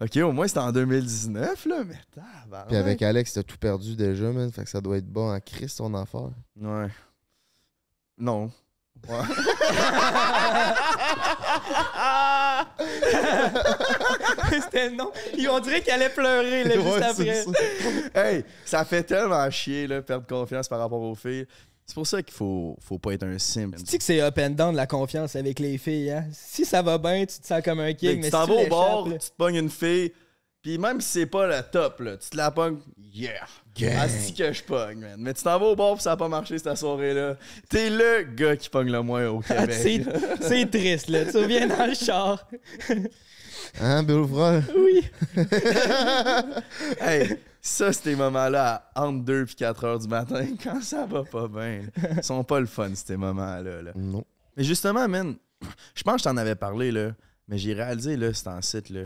[0.01, 2.67] OK, au moins c'était en 2019, là, mais tabarnak.
[2.69, 4.49] Puis avec Alex, t'as tout perdu déjà, man.
[4.51, 6.29] Fait que ça doit être bon en Christ, ton affaire.
[6.59, 6.87] Ouais.
[8.17, 8.49] Non.
[9.07, 9.17] Ouais.
[14.51, 15.11] C'était non.
[15.37, 17.43] Ils on dirait qu'elle allait pleurer, là, juste Ouais, après.
[18.13, 18.31] ça.
[18.31, 21.45] hey, ça fait tellement chier, là, perdre confiance par rapport aux filles.
[21.85, 23.75] C'est pour ça qu'il faut, faut pas être un simp.
[23.77, 26.25] Tu sais que c'est up and down la confiance avec les filles, hein?
[26.31, 28.45] Si ça va bien, tu te sens comme un king, que mais tu si t'en
[28.45, 30.13] tu vas au bord, là- tu te pognes une fille,
[30.61, 32.77] puis même si c'est pas le top, là, tu te la pognes,
[33.11, 33.47] yeah.
[33.87, 35.15] Asti que je pogne, man.
[35.17, 37.35] Mais tu t'en vas au bord, puis ça a pas marché cette soirée-là.
[37.69, 40.15] T'es le gars qui pogne le moins au Ah, c'est Québec.
[40.41, 41.25] c'est triste, là.
[41.25, 42.47] Tu reviens dans le char.
[43.79, 44.25] Hein, Bill?
[44.75, 45.03] Oui.
[47.01, 51.23] hey, ça, ces moments-là, à entre 2 et 4 heures du matin, quand ça va
[51.23, 51.81] pas bien,
[52.17, 53.81] ils sont pas le fun, ces moments-là.
[53.81, 53.91] là.
[53.95, 54.23] Non.
[54.57, 55.35] Mais justement, man,
[55.93, 57.11] je pense que je t'en avais parlé, là,
[57.47, 59.01] mais j'ai réalisé, là, c'est en site, là,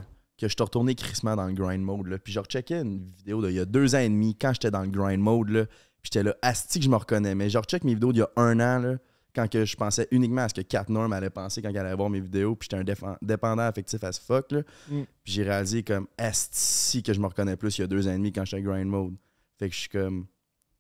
[0.48, 2.18] que je t'ai retourné crissement dans le grind mode, là.
[2.18, 4.82] Puis je recheckais une vidéo d'il y a deux ans et demi, quand j'étais dans
[4.82, 7.36] le grind mode, là, puis j'étais là, asti que je me reconnais.
[7.36, 8.98] Mais je recheck mes vidéos d'il y a un an, là,
[9.36, 11.96] quand que je pensais uniquement à ce que Cat Norm allait penser quand elle allait
[11.96, 14.62] voir mes vidéos, puis j'étais un dépendant affectif as fuck, là.
[14.90, 15.04] Mm.
[15.24, 18.12] Puis j'ai réalisé comme, asti que je me reconnais plus il y a deux ans
[18.12, 19.16] et demi quand j'étais grind mode.
[19.58, 20.28] Fait que je suis comme...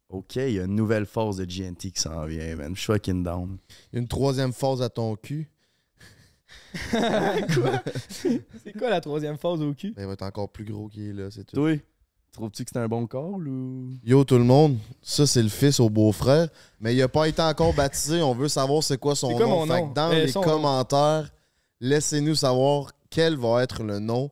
[0.09, 2.75] OK, il y a une nouvelle phase de GNT qui s'en vient, man.
[2.75, 3.57] Je suis fucking down.
[3.93, 5.49] Une troisième phase à ton cul.
[8.63, 9.93] C'est quoi la troisième phase au cul?
[9.95, 11.55] Ben, il va être encore plus gros qu'il est là, c'est tout.
[11.55, 11.77] Toi,
[12.31, 13.89] trouves-tu que c'était un bon call ou?
[14.03, 16.47] Yo tout le monde, ça c'est le fils au beau-frère,
[16.79, 19.45] mais il a pas été encore baptisé, on veut savoir c'est quoi son C'est quoi
[19.45, 19.65] nom.
[19.67, 21.31] Fait que dans Euh, les son commentaires,
[21.79, 24.31] laissez-nous savoir quel va être le nom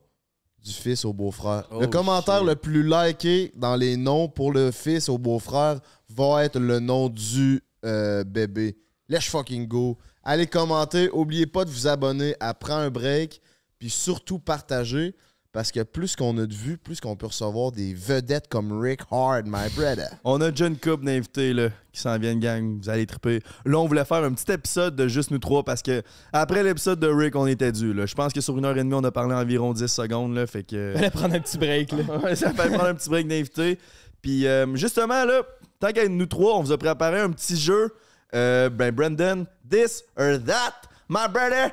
[0.63, 1.67] du fils au beau-frère.
[1.71, 2.47] Oh, le commentaire shit.
[2.47, 7.09] le plus liké dans les noms pour le fils au beau-frère va être le nom
[7.09, 8.77] du euh, bébé.
[9.09, 9.97] Let's fucking go.
[10.23, 13.41] Allez commenter, oubliez pas de vous abonner à Prends un break,
[13.79, 15.15] puis surtout partager.
[15.53, 19.01] Parce que plus qu'on a de vues, plus qu'on peut recevoir des vedettes comme Rick
[19.11, 20.07] Hard, my brother.
[20.23, 22.79] On a déjà une couple d'invités là, qui s'en viennent, gang.
[22.81, 23.41] Vous allez triper.
[23.65, 27.01] Là, on voulait faire un petit épisode de juste nous trois parce que après l'épisode
[27.01, 27.93] de Rick, on était dû.
[27.93, 28.05] Là.
[28.05, 30.33] Je pense que sur une heure et demie, on a parlé environ 10 secondes.
[30.33, 30.93] Là, fait que.
[30.95, 32.03] Fallait prendre un petit break, là.
[32.23, 33.77] Ouais, ça fait prendre un petit break d'invités.
[34.21, 35.41] Puis euh, justement, là,
[35.81, 37.93] tant qu'à être nous trois, on vous a préparé un petit jeu.
[38.33, 41.71] Euh, ben, Brandon, this or that, my brother.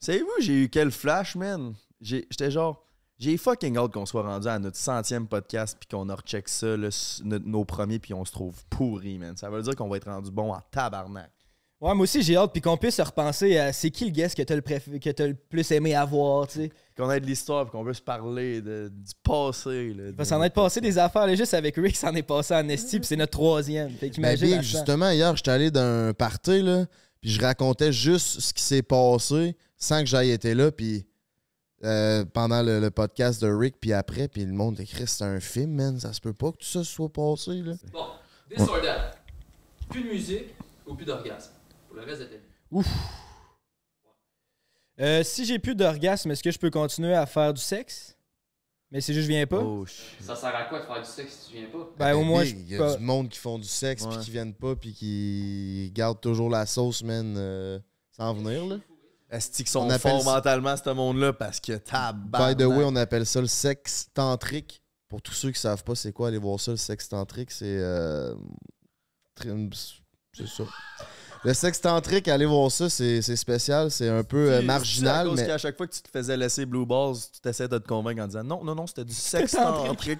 [0.00, 1.74] Savez-vous, j'ai eu quel flash, man?
[2.00, 2.84] J'étais genre,
[3.18, 6.76] j'ai fucking hâte qu'on soit rendu à notre centième podcast puis qu'on a recheck ça,
[7.24, 9.36] no- nos premiers, puis on se trouve pourri, man.
[9.36, 11.30] Ça veut dire qu'on va être rendu bon en tabarnak.
[11.80, 14.42] Ouais, moi aussi, j'ai hâte, puis qu'on puisse repenser à c'est qui le guest que
[14.42, 16.72] t'as le, préf- que t'as le plus aimé avoir, tu sais.
[16.96, 19.94] Qu'on ait de l'histoire puis qu'on veut se parler de- du passé.
[19.94, 22.68] Là, va s'en être passé des affaires, là, juste avec Rick, s'en est passé en
[22.68, 23.90] esti, puis c'est notre troisième.
[23.90, 24.54] Fait Ben, qu'imagine.
[24.56, 24.60] Ça.
[24.62, 26.86] justement, hier, j'étais allé dans un party, là,
[27.20, 31.06] puis je racontais juste ce qui s'est passé sans que j'aille été là, puis
[31.84, 35.38] euh, pendant le, le podcast de Rick, puis après, puis le monde écrit c'est un
[35.40, 37.74] film, man, ça se peut pas que tout ça soit passé, là.
[37.92, 38.06] Bon,
[38.50, 39.12] this or that.
[39.88, 40.54] Plus de musique
[40.86, 41.52] ou plus d'orgasme.
[41.86, 42.88] Pour le reste de ta vie?
[45.00, 48.16] Euh, si j'ai plus d'orgasme, est-ce que je peux continuer à faire du sexe?
[48.90, 49.58] Mais si je viens pas?
[49.58, 49.84] Oh.
[50.20, 51.90] Ça sert à quoi de faire du sexe si tu viens pas?
[51.98, 54.30] Ben, au moins, il y a pas- du monde qui font du sexe, puis qui
[54.30, 57.78] viennent pas, puis qui gardent toujours la sauce, man, euh,
[58.16, 58.76] sans venir, là.
[59.30, 62.56] Est-ce qu'ils sont forts ça- mentalement, ce monde-là, parce que tabarnak?
[62.56, 64.82] By the way, on appelle ça le sexe tantrique.
[65.06, 67.64] Pour tous ceux qui savent pas c'est quoi, allez voir ça, le sexe tantrique, c'est...
[67.66, 68.34] euh,
[70.32, 70.64] C'est ça.
[71.44, 75.26] Le sexe tantrique, allez voir ça, c'est spécial, c'est un peu euh, C'est- c'est marginal,
[75.26, 75.46] à cause mais...
[75.46, 78.22] qu'à chaque fois que tu te faisais laisser Blue Balls, tu t'essayais de te convaincre
[78.22, 80.18] en disant non, non, non, c'était du sex tantric.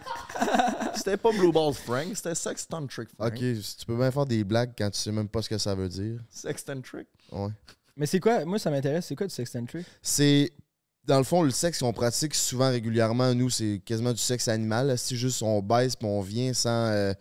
[0.94, 3.32] c'était pas Blue Balls Frank, c'était sex tantric Frank.
[3.32, 5.74] Ok, tu peux bien faire des blagues quand tu sais même pas ce que ça
[5.74, 6.20] veut dire.
[6.30, 7.06] Sex tantric.
[7.32, 7.50] Ouais.
[7.96, 8.44] Mais c'est quoi?
[8.44, 9.06] Moi, ça m'intéresse.
[9.06, 9.84] C'est quoi du sex tantric?
[10.00, 10.52] C'est.
[11.04, 14.96] Dans le fond, le sexe qu'on pratique souvent régulièrement, nous, c'est quasiment du sexe animal.
[14.98, 17.12] C'est juste on baisse puis on vient sans euh,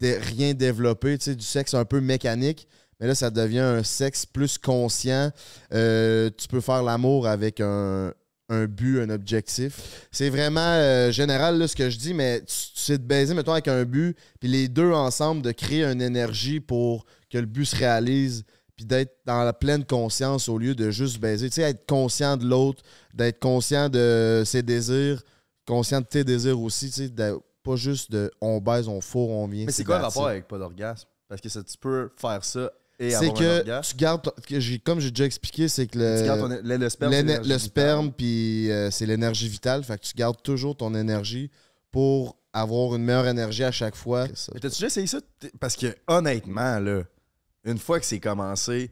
[0.00, 1.16] rien développer.
[1.18, 2.66] Tu sais, du sexe un peu mécanique.
[3.00, 5.30] Mais là, ça devient un sexe plus conscient.
[5.72, 8.12] Euh, tu peux faire l'amour avec un,
[8.48, 10.08] un but, un objectif.
[10.10, 13.34] C'est vraiment euh, général là, ce que je dis, mais tu, tu sais de baiser,
[13.34, 17.46] mettons, avec un but, puis les deux ensemble, de créer une énergie pour que le
[17.46, 18.44] but se réalise,
[18.74, 21.48] puis d'être dans la pleine conscience au lieu de juste baiser.
[21.50, 22.82] Tu sais, être conscient de l'autre,
[23.14, 25.22] d'être conscient de ses désirs,
[25.66, 29.30] conscient de tes désirs aussi, tu sais, de- pas juste de on baise, on fourre,
[29.30, 29.66] on vient.
[29.66, 31.06] Mais c'est quoi le rapport avec pas d'orgasme?
[31.28, 32.70] Parce que ça, tu peux faire ça
[33.00, 36.76] C'est que tu gardes, ton- que j'ai- comme j'ai déjà expliqué, c'est que le, le,
[36.76, 39.84] le sperme, c'est le puis euh, c'est l'énergie vitale.
[39.84, 41.50] Fait que tu gardes toujours ton énergie
[41.92, 44.26] pour avoir une meilleure énergie à chaque fois.
[44.52, 45.20] Mais t'as-tu déjà essayé ça?
[45.60, 47.02] Parce que honnêtement, là,
[47.64, 48.90] une fois que c'est commencé,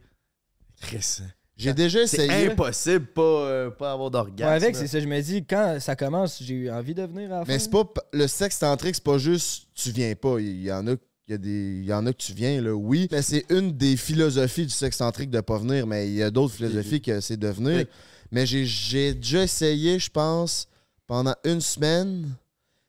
[1.57, 2.51] J'ai déjà c'est essayé.
[2.51, 4.49] impossible pas, euh, pas avoir d'orgasme.
[4.51, 7.33] Ouais, avec, c'est ça, je me dis, quand ça commence, j'ai eu envie de venir
[7.33, 7.59] à la Mais fin.
[7.59, 10.39] c'est pas le sexe tantrique, c'est pas juste tu viens pas.
[10.39, 10.95] Il y en a
[11.29, 13.09] il y, a des, il y en a que tu viens, là, oui.
[13.11, 15.87] Mais c'est une des philosophies du sexe tantrique de pas venir.
[15.87, 17.85] Mais il y a d'autres philosophies que c'est de venir.
[18.31, 20.69] Mais j'ai- déjà essayé, je pense,
[21.07, 22.35] pendant une semaine.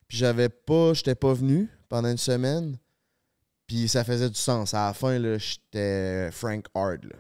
[0.07, 0.93] Puis j'avais pas.
[0.93, 2.77] J'étais pas venu pendant une semaine.
[3.65, 4.73] Puis ça faisait du sens.
[4.73, 7.05] À la fin, j'étais Frank Hard.
[7.05, 7.15] Là.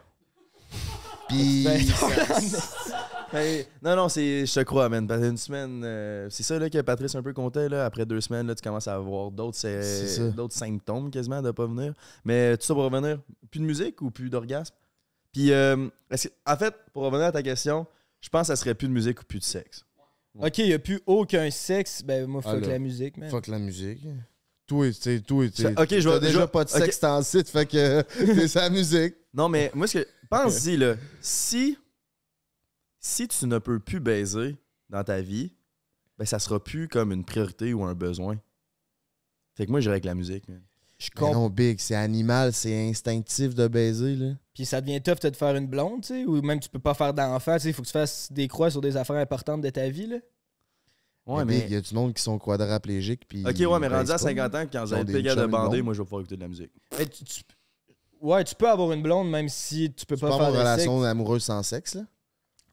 [1.29, 1.67] Puis.
[3.33, 5.05] Hey, non, non, c'est, je te crois, man.
[5.05, 7.67] Parce que Une semaine, euh, c'est ça là, que Patrice un peu comptait.
[7.67, 7.85] Là.
[7.85, 10.29] Après deux semaines, là, tu commences à avoir d'autres, c'est- C'est ça.
[10.29, 11.93] d'autres symptômes quasiment de pas venir.
[12.23, 13.19] Mais tout ça pour revenir,
[13.51, 14.73] plus de musique ou plus d'orgasme?
[15.33, 17.85] Puis, euh, est-ce que- en fait, pour revenir à ta question,
[18.21, 19.83] je pense que ça serait plus de musique ou plus de sexe.
[20.39, 23.29] Ok, il n'y a plus aucun sexe, ben moi, fuck la musique, man.
[23.29, 23.99] Fuck la musique.
[24.67, 24.91] Tout est.
[24.91, 25.55] t'sais, Tout est.
[25.59, 28.03] Ça- ok, je t'as vois- déjà pas de sexe en site, fait que
[28.43, 29.15] c'est sa musique.
[29.33, 30.07] Non, mais moi, ce que.
[30.29, 30.95] Pense-y, là.
[31.21, 31.77] Si.
[33.07, 34.57] Si tu ne peux plus baiser
[34.89, 35.53] dans ta vie,
[36.17, 38.35] ben ça sera plus comme une priorité ou un besoin.
[39.55, 40.61] Fait que moi, j'irais avec la musique, man.
[40.99, 41.33] Je Mais comprends.
[41.43, 44.33] non, Big, c'est animal, c'est instinctif de baiser, là.
[44.53, 46.79] Puis ça devient tough de te faire une blonde, tu sais, ou même tu peux
[46.79, 49.15] pas faire d'enfant, tu sais, il faut que tu fasses des croix sur des affaires
[49.15, 50.17] importantes de ta vie, là.
[51.27, 53.25] Ouais, Mais il y a du monde qui sont quadraplégiques.
[53.25, 54.17] Puis Ok, ouais, mais rendu à baisent pas.
[54.17, 55.81] 50 ans, quand avez des capable de blondes.
[55.81, 56.71] moi, je vais pouvoir écouter de la musique.
[56.97, 57.43] Mais tu- tu-
[58.19, 60.49] Ouais, tu peux avoir une blonde même si tu peux Tu pas peux faire avoir
[60.49, 61.05] une de relation sexe.
[61.11, 62.01] amoureuse sans sexe, là.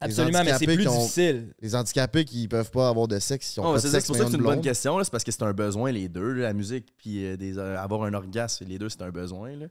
[0.01, 1.53] Absolument, mais c'est plus ont- difficile.
[1.61, 4.07] Les handicapés qui peuvent pas avoir de sexe, ils ont Non, pas de sexe, c'est
[4.07, 6.31] pour ça que c'est une bonne question, c'est parce que c'est un besoin, les deux,
[6.33, 9.55] là, la musique, puis euh, des, euh, avoir un orgasme, les deux, c'est un besoin.
[9.55, 9.67] Là.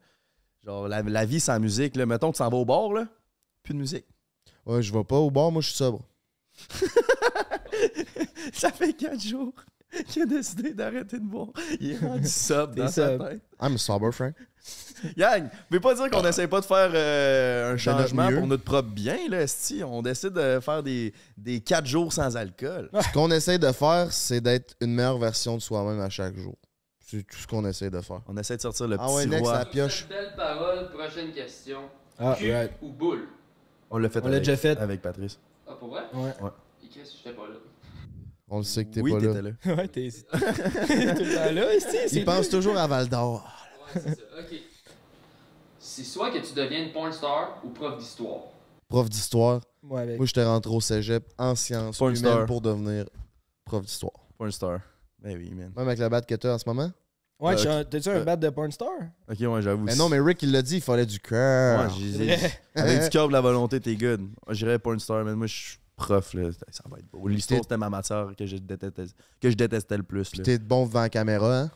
[0.65, 3.07] Genre, la, la vie sans musique, là, mettons, tu s'en vas au bar, là,
[3.63, 4.07] plus de musique.
[4.67, 6.01] Ouais, je vais pas au bar, moi je suis sobre.
[8.53, 9.53] Ça fait 4 jours
[10.09, 11.49] qu'il a décidé d'arrêter de boire.
[11.81, 12.23] Il est rendu
[12.75, 13.43] T'es dans sa tête.
[13.61, 14.35] I'm sober, Frank.
[15.17, 18.65] Yang, vous pouvez pas dire qu'on essaie pas de faire euh, un changement pour notre
[18.65, 19.83] propre bien, là, esti.
[19.85, 22.89] On décide de faire des, des 4 jours sans alcool.
[23.01, 26.57] Ce qu'on essaie de faire, c'est d'être une meilleure version de soi-même à chaque jour.
[27.07, 28.23] C'est tout ce qu'on essaie de faire.
[28.27, 29.59] On essaie de sortir le Ah petit ouais, next, roi.
[29.59, 30.09] la pioche.
[30.09, 31.81] Belle parole, prochaine question.
[32.19, 32.73] Ah, Cul right.
[32.81, 33.29] ou boule?
[33.91, 34.79] On l'a fait, On avec- déjà fait.
[34.79, 35.39] avec Patrice.
[35.69, 36.03] Ah, pour vrai?
[36.15, 36.31] Ouais.
[36.83, 37.57] Et Chris, j'étais pas là.
[38.49, 39.29] On le sait que t'es oui, pas là.
[39.29, 39.51] t'étais là.
[39.77, 40.09] Ouais, t'es.
[40.11, 43.43] Tout le temps là, Il pense toujours à Val d'Or.
[43.95, 44.23] Ouais, c'est ça.
[44.39, 44.55] Ok.
[45.79, 48.43] C'est soit que tu deviens une porn star ou prof d'histoire.
[48.89, 49.61] Prof d'histoire?
[49.83, 50.17] Ouais, avec.
[50.19, 52.47] Moi, j'étais rentré au cégep en sciences Porn humaines star.
[52.47, 53.05] pour devenir
[53.65, 54.13] prof d'histoire.
[54.37, 54.81] Porn star.
[55.21, 55.73] Ben oui, man.
[55.77, 56.91] Même avec la batte que t'as en ce moment?
[57.41, 58.89] Ouais, Euh, t'as-tu un euh, bat de porn star?
[59.31, 59.85] Ok, ouais, j'avoue.
[59.85, 61.81] Mais non, mais Rick, il l'a dit, il fallait du cœur.
[61.89, 62.37] Ouais, j'ai-.
[62.75, 64.29] Avec du cœur de la volonté, t'es good.
[64.51, 66.51] J'irais porn star, mais moi, je suis prof, là.
[66.71, 67.27] Ça va être beau.
[67.29, 69.05] L'histoire, T'es- c'était ma matière que je détestais,
[69.41, 71.71] que je détestais le plus, Puis t'es de bon devant la caméra, hein?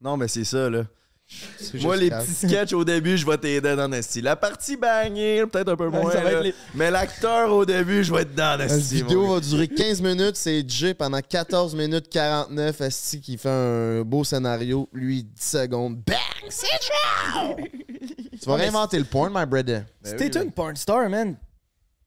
[0.00, 0.84] Non, mais c'est ça, là.
[1.82, 2.24] Moi, les calme.
[2.24, 4.20] petits sketchs au début, je vais t'aider dans Nasty.
[4.20, 6.12] La partie bagnée, peut-être un peu moins.
[6.12, 6.40] Là.
[6.42, 8.96] les- Mais l'acteur au début, je vais être dans La Nasty.
[8.96, 9.34] vidéo mon gars.
[9.34, 14.24] va durer 15 minutes, c'est Jay pendant 14 minutes 49, Asti qui fait un beau
[14.24, 16.16] scénario, lui 10 secondes, bang,
[16.48, 17.56] c'est chaud!
[18.42, 19.84] tu vas réinventer le porn, my brother.
[20.02, 20.42] Si Ben t'es oui, là.
[20.42, 21.36] une porn star, man,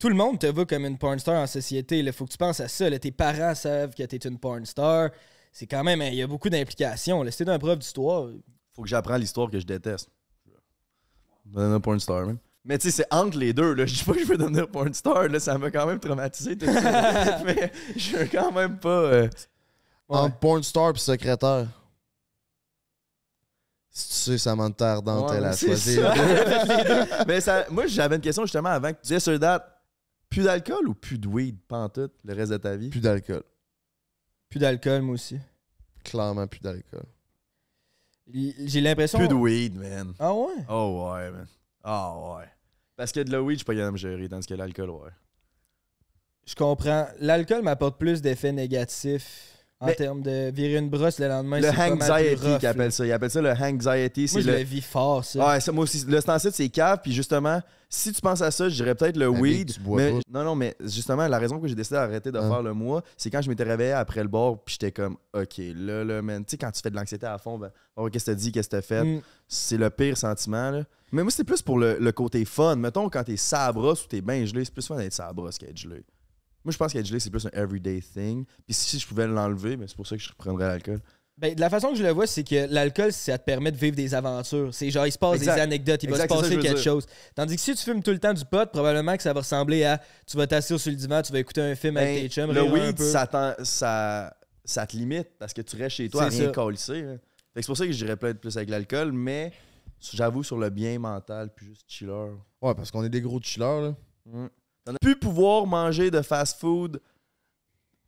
[0.04, 2.00] tout le monde te voit comme une porn star en société.
[2.00, 2.90] Il faut que tu penses à ça.
[2.90, 3.00] là.
[3.00, 5.12] Tes parents savent que t'es une porn star.
[5.54, 7.24] C'est quand même, il y a beaucoup d'implications.
[7.24, 7.32] là.
[7.32, 8.28] Si t'es un prof d'histoire,
[8.76, 10.10] Faut que j'apprenne l'histoire que je déteste.
[10.46, 10.52] Je
[11.56, 12.38] vais devenir porn star, man.
[12.66, 13.86] Mais tu sais, c'est entre les deux, là.
[13.86, 15.40] Je dis pas que je veux devenir porn star, là.
[15.40, 17.40] Ça m'a quand même traumatisé, tout ça.
[17.46, 18.90] Mais je veux quand même pas.
[18.90, 19.30] euh,
[20.10, 20.18] Ouais.
[20.18, 21.68] Entre porn star et secrétaire.
[23.90, 25.96] Si tu sais, Samantha Ardente, Ouais, elle a c'est choisi.
[25.96, 26.14] ça.
[27.28, 29.70] Mais ça, moi, j'avais une question justement avant que tu disais sur date.
[30.34, 32.90] Plus d'alcool ou plus de weed, pantoute, le reste de ta vie?
[32.90, 33.44] Plus d'alcool.
[34.50, 35.38] plus d'alcool, moi aussi.
[36.04, 37.06] Clairement plus d'alcool.
[38.66, 39.20] J'ai l'impression.
[39.20, 40.14] Plus de weed, man.
[40.18, 40.66] Ah ouais?
[40.70, 41.48] Oh ouais, man.
[41.84, 42.46] Ah ouais.
[42.96, 44.90] Parce que de la weed, je suis pas capable de me gérer, tandis que l'alcool,
[44.90, 45.12] ouais.
[46.48, 47.08] Je comprends.
[47.20, 49.53] L'alcool m'apporte plus d'effets négatifs
[49.84, 51.70] En Mais- termes de virer une brosse le lendemain, Le c'est
[52.36, 53.06] rough, qu'ils appellent ça.
[53.06, 54.28] Ils appellent ça le anxiety.
[54.30, 54.58] C'est Moi, je le...
[54.58, 55.46] le vis fort, ça.
[55.48, 56.06] Ouais, ça, moi aussi.
[56.08, 57.00] Le standard, c'est cave.
[57.04, 59.68] Puis justement, si tu penses à ça, je dirais peut-être le weed.
[59.68, 60.20] Big, tu bois mais- pas.
[60.32, 62.50] non, non, mais justement, la raison que j'ai décidé d'arrêter de Hein.
[62.50, 65.58] faire le mois, c'est quand je m'étais réveillé après le bord, puis j'étais comme, OK,
[65.76, 66.46] là, là, man.
[66.46, 68.52] Tu sais, quand tu fais de l'anxiété à fond, ben, oh, qu'est-ce que t'as dit,
[68.52, 69.04] qu'est-ce que t'as fait?
[69.04, 69.22] Mm.
[69.50, 70.84] C'est le pire sentiment, là.
[71.12, 72.76] Mais moi, c'était plus pour le, le côté fun.
[72.78, 76.04] Mettons, quand t'es sabrosse ou t'es bien gelé, c'est plus fun d'être sabrosse qu'être gelé.
[76.64, 78.46] Moi, je pense qu'être gelé, c'est plus un everyday thing.
[78.66, 81.00] Puis si je pouvais l'enlever, ben, c'est pour ça que je reprendrais l'alcool.
[81.36, 83.78] Ben, de la façon que je le vois, c'est que l'alcool, ça te permet de
[83.78, 84.72] vivre des aventures.
[84.74, 85.56] C'est genre, il se passe Exact.
[85.56, 86.84] des anecdotes, il va se passer que quelque dire.
[86.84, 87.08] chose.
[87.34, 89.84] Tandis que si tu fumes tout le temps du pot, probablement que ça va ressembler
[89.84, 92.30] à tu vas t'asseoir sur le divan, tu vas écouter un film avec Ben, tes
[92.30, 93.04] chums, le un weed, peu.
[93.12, 96.50] ça, t'en- ça, ça te limite parce que tu restes chez toi à C'est rien
[96.50, 97.18] hein.
[97.56, 99.52] Que C'est pour ça que je dirais peut-être plus avec l'alcool, mais
[100.14, 102.12] j'avoue sur le bien mental, puis juste chiller.
[102.62, 103.96] Ouais, parce qu'on est des gros chillers, là.
[104.28, 104.48] Mm.
[104.86, 107.02] T'en as plus pouvoir manger de fast-food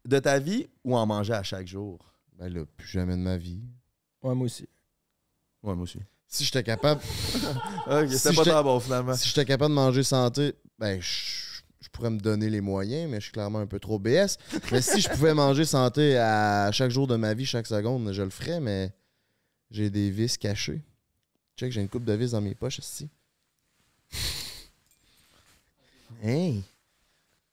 [0.06, 2.00] de ta vie ou en manger à chaque jour?
[2.38, 3.62] Ben là, plus jamais de ma vie.
[4.22, 4.68] Ouais, moi aussi.
[5.64, 6.00] Ouais, moi aussi.
[6.28, 7.02] Si j'étais capable,
[7.88, 9.14] Ok, Si pas j'étais- tant bon finalement.
[9.16, 13.18] si j'étais capable de manger santé, ben je, je pourrais me donner les moyens, mais
[13.22, 14.38] je suis clairement un peu trop BS.
[14.72, 18.22] mais si je pouvais manger santé à chaque jour de ma vie, chaque seconde, je
[18.22, 18.92] le ferais, mais
[19.72, 20.82] j'ai des vis cachées.
[21.56, 23.10] Check, j'ai une coupe de vis dans mes poches ici.
[26.26, 26.64] Hey!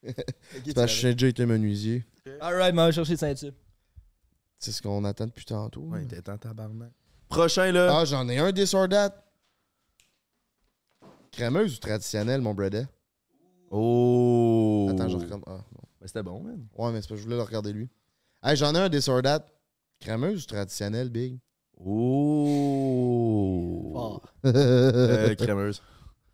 [0.03, 2.07] C'est parce que j'ai déjà été menuisier.
[2.41, 3.53] Alright, m'en va chercher le ceinture.
[4.59, 5.83] C'est ce qu'on attend depuis tantôt.
[5.83, 6.91] Ouais, t'es en tabarnak.
[7.29, 7.99] Prochain, là.
[7.99, 9.15] Ah, j'en ai un disordat.
[11.33, 12.87] Crémeuse ou traditionnelle, mon bredet?
[13.71, 14.89] Oh!
[14.91, 15.45] Attends, je recommence.
[15.47, 15.83] Ah, non.
[16.01, 16.67] Ben, c'était bon, man.
[16.75, 17.91] Ouais, mais c'est parce que je voulais le regarder lui.
[18.43, 19.45] Hey, j'en ai un disordat.
[20.01, 21.39] Crémeuse ou traditionnelle, Big?
[21.79, 23.91] Oh!
[23.93, 24.33] Fort.
[24.45, 25.83] Euh, crémeuse.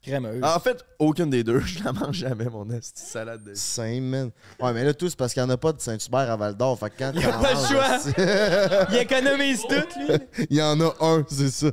[0.00, 0.42] Crémeuse.
[0.44, 1.58] En fait, aucune des deux.
[1.66, 3.54] Je la mange jamais, mon esti salade de.
[3.54, 4.30] Same, man.
[4.60, 6.78] Ouais, mais là, tout, c'est parce qu'il n'y en a pas de Saint-Hubert à Val-d'Or.
[6.78, 7.96] Fait que quand Il a t'en pas le manges, choix.
[7.96, 10.46] esti- Il économise tout, lui.
[10.50, 11.70] Il y en a un, c'est ça.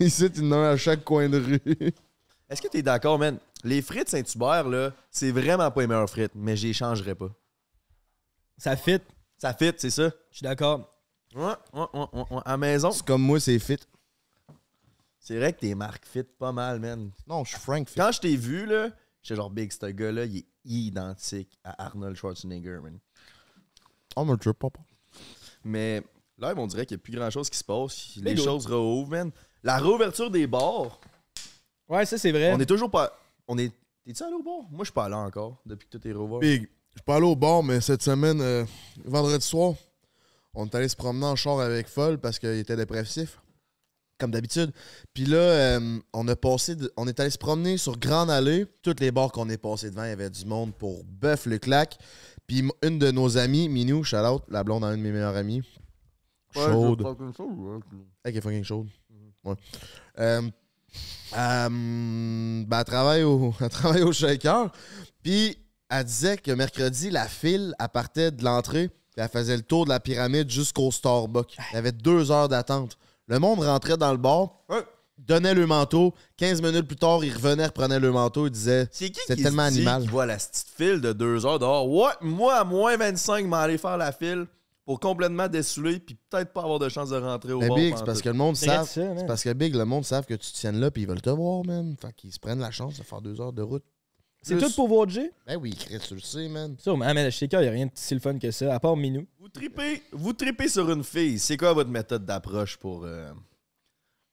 [0.00, 1.60] Ici, il y en a un à chaque coin de rue.
[2.50, 3.38] Est-ce que t'es d'accord, man?
[3.64, 7.28] Les frites Saint-Hubert, là, c'est vraiment pas les meilleures frites, mais j'y changerais pas.
[8.56, 9.00] Ça fit.
[9.36, 10.10] Ça fit, c'est ça?
[10.32, 10.92] Je suis d'accord.
[11.34, 11.44] Ouais,
[11.74, 12.42] ouais, ouais, ouais, ouais.
[12.44, 13.78] À la maison, C'est comme moi, c'est fit.
[15.28, 17.10] C'est vrai que tes marques fit pas mal, man.
[17.26, 17.96] Non, je suis Frank fit.
[17.96, 18.88] Quand je t'ai vu, là,
[19.22, 22.98] j'étais genre, Big, ce gars-là, il est identique à Arnold Schwarzenegger, man.
[24.16, 24.80] Oh, mais tu papa.
[25.64, 26.02] Mais
[26.38, 28.16] là, on dirait qu'il n'y a plus grand-chose qui se passe.
[28.16, 29.30] Les choses réouvrent, man.
[29.62, 30.98] La réouverture des bars,
[31.90, 32.54] Ouais, ça, c'est vrai.
[32.54, 33.12] on est toujours pas...
[33.46, 33.70] On est...
[34.06, 34.62] T'es-tu allé au bar?
[34.70, 36.38] Moi, je suis pas allé encore, depuis que tout est réouvert.
[36.38, 38.64] Big, je peux aller au bar, mais cette semaine, euh,
[39.04, 39.74] vendredi soir,
[40.54, 43.38] on est allé se promener en char avec Foll parce qu'il était dépressif.
[44.18, 44.72] Comme d'habitude.
[45.14, 48.66] Puis là, euh, on a passé, de- on est allé se promener sur Grande Allée.
[48.82, 51.58] Toutes les bars qu'on est passé devant, il y avait du monde pour bœuf le
[51.58, 51.96] claque.
[52.46, 55.36] Puis une de nos amies, Minou, shout out, la blonde à un de mes meilleurs
[55.36, 55.62] amis.
[56.52, 57.04] Chaude.
[58.24, 58.88] Elle qui est fucking chaude.
[59.44, 59.54] Ouais.
[60.18, 60.42] Euh,
[61.36, 64.72] euh, ben, elle travaille au, elle travaille au shaker.
[65.22, 65.56] Puis,
[65.90, 68.90] elle disait que mercredi, la file, elle partait de l'entrée.
[69.16, 71.56] Elle faisait le tour de la pyramide jusqu'au Starbucks.
[71.72, 72.96] Il y avait deux heures d'attente.
[73.28, 74.64] Le monde rentrait dans le bar,
[75.18, 76.14] donnait le manteau.
[76.38, 78.46] 15 minutes plus tard, il revenait, reprenait le manteau.
[78.46, 80.02] Il disait C'est qui tellement se dit animal.
[80.02, 81.88] qui voit la petite file de deux heures dehors?
[81.90, 84.46] Ouais, moi, à moins 25, m'en aller faire la file
[84.86, 87.76] pour complètement dessouler puis peut-être pas avoir de chance de rentrer au Mais bar.
[87.76, 88.88] Big, c'est parce que le monde savent.
[88.88, 91.20] C'est parce que Big, le monde savent que tu te tiennes là puis ils veulent
[91.20, 91.94] te voir, man.
[92.00, 93.84] Fait qu'ils se prennent la chance de faire deux heures de route.
[94.42, 95.30] C'est tout pour voir Jay?
[95.46, 96.74] Ben oui, Chris, tu le sais, man.
[96.78, 98.80] Sûrement, Ah, mais shaker, il n'y a rien de si le fun que ça, à
[98.80, 99.26] part Minou.
[99.38, 101.38] Vous tripez, vous tripez sur une fille.
[101.38, 103.30] C'est quoi votre méthode d'approche pour euh,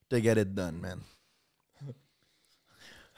[0.07, 0.99] te get it done, man?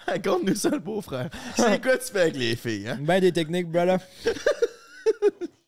[0.07, 1.29] Raconte-nous ça, le beau-frère.
[1.55, 2.97] C'est quoi tu fais avec les filles, hein?
[3.01, 3.99] Ben des techniques, brother.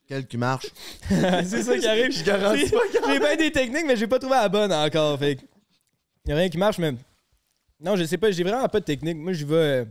[0.07, 0.67] Quel qui marche?
[1.09, 2.11] c'est ça qui arrive.
[2.11, 5.19] Je garantis J'ai- bien des techniques, mais j'ai pas trouvé la bonne encore.
[5.19, 5.37] Fait
[6.25, 6.93] il y a rien qui marche, mais.
[7.79, 9.17] Non, je sais pas, j'ai vraiment pas de technique.
[9.17, 9.87] Moi, je vais.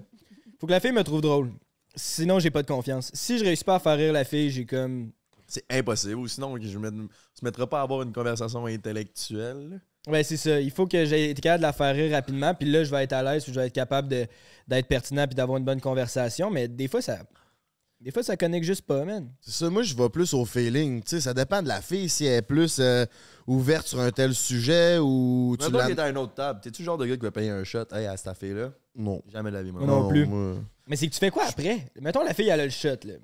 [0.59, 1.53] Faut que la fille me trouve drôle.
[1.95, 3.11] Sinon, j'ai pas de confiance.
[3.15, 5.11] Si je réussis pas à faire rire la fille, j'ai comme.
[5.47, 6.17] C'est impossible.
[6.17, 9.81] Ou sinon, je ne se mettra pas à avoir une conversation intellectuelle.
[10.07, 10.61] Ouais, c'est ça.
[10.61, 13.05] Il faut que j'ai été capable de la faire rire rapidement, puis là, je vais
[13.05, 14.27] être à l'aise, puis je vais être capable de-
[14.67, 16.51] d'être pertinent, puis d'avoir une bonne conversation.
[16.51, 17.19] Mais des fois, ça.
[18.01, 19.29] Des fois, ça connecte juste pas, man.
[19.41, 21.03] C'est ça, moi je vais plus au feeling.
[21.03, 23.05] Tu sais, ça dépend de la fille, si elle est plus euh,
[23.49, 25.87] ouverte sur un tel sujet ou tu Mettons la...
[25.87, 26.61] qu'il est à une autre table.
[26.63, 27.87] T'es-tu le genre de gars qui va payer un shot?
[27.93, 28.71] Hey, à cette fille-là?
[28.99, 29.23] Non.
[29.33, 29.87] Jamais de la vie, moi.
[29.87, 30.27] Non plus.
[30.27, 31.91] moi- Mais c'est que tu fais quoi après?
[32.01, 33.15] Mettons, la fille, elle a le shot, là.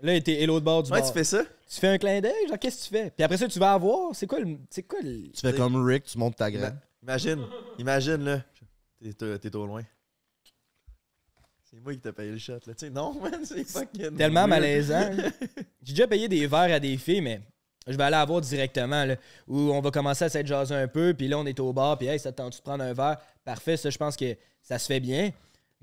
[0.00, 1.06] Là, t'es et l'autre bord du Ouais, bar.
[1.08, 1.42] tu fais ça?
[1.68, 3.10] Tu fais un clin d'œil, genre, qu'est-ce que tu fais?
[3.10, 4.14] Puis après ça, tu vas avoir.
[4.14, 4.58] C'est quoi le.
[4.70, 5.30] C'est quoi le.
[5.32, 6.80] Tu fais comme Rick, tu montes ta Ima- graine.
[7.02, 7.46] Imagine,
[7.78, 8.42] imagine, là.
[9.02, 9.82] T'es t'es- t'es trop loin.
[11.62, 12.74] C'est moi qui t'ai payé le shot, là.
[12.74, 14.16] Tu sais, non, man, c'est fucking.
[14.16, 14.50] Tellement weird.
[14.50, 15.10] malaisant.
[15.82, 17.40] J'ai déjà payé des verres à des filles, mais
[17.86, 19.16] je vais aller la voir directement, là,
[19.46, 21.98] où on va commencer à s'être jasé un peu, puis là, on est au bar,
[21.98, 23.18] puis hey, ça te tente de prendre un verre?
[23.44, 25.30] Parfait, ça, je pense que ça se fait bien.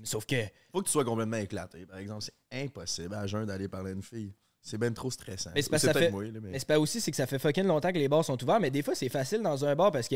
[0.03, 0.35] Sauf que,
[0.71, 1.85] Faut que tu sois complètement éclaté.
[1.85, 4.33] Par exemple, c'est impossible à jeun d'aller parler à une fille.
[4.63, 5.49] C'est même trop stressant.
[5.55, 7.25] Mais c'est que ça fait- moi, là, mais- mais c'est pas aussi, c'est que ça
[7.27, 9.75] fait fucking longtemps que les bars sont ouverts, mais des fois, c'est facile dans un
[9.75, 10.15] bar parce que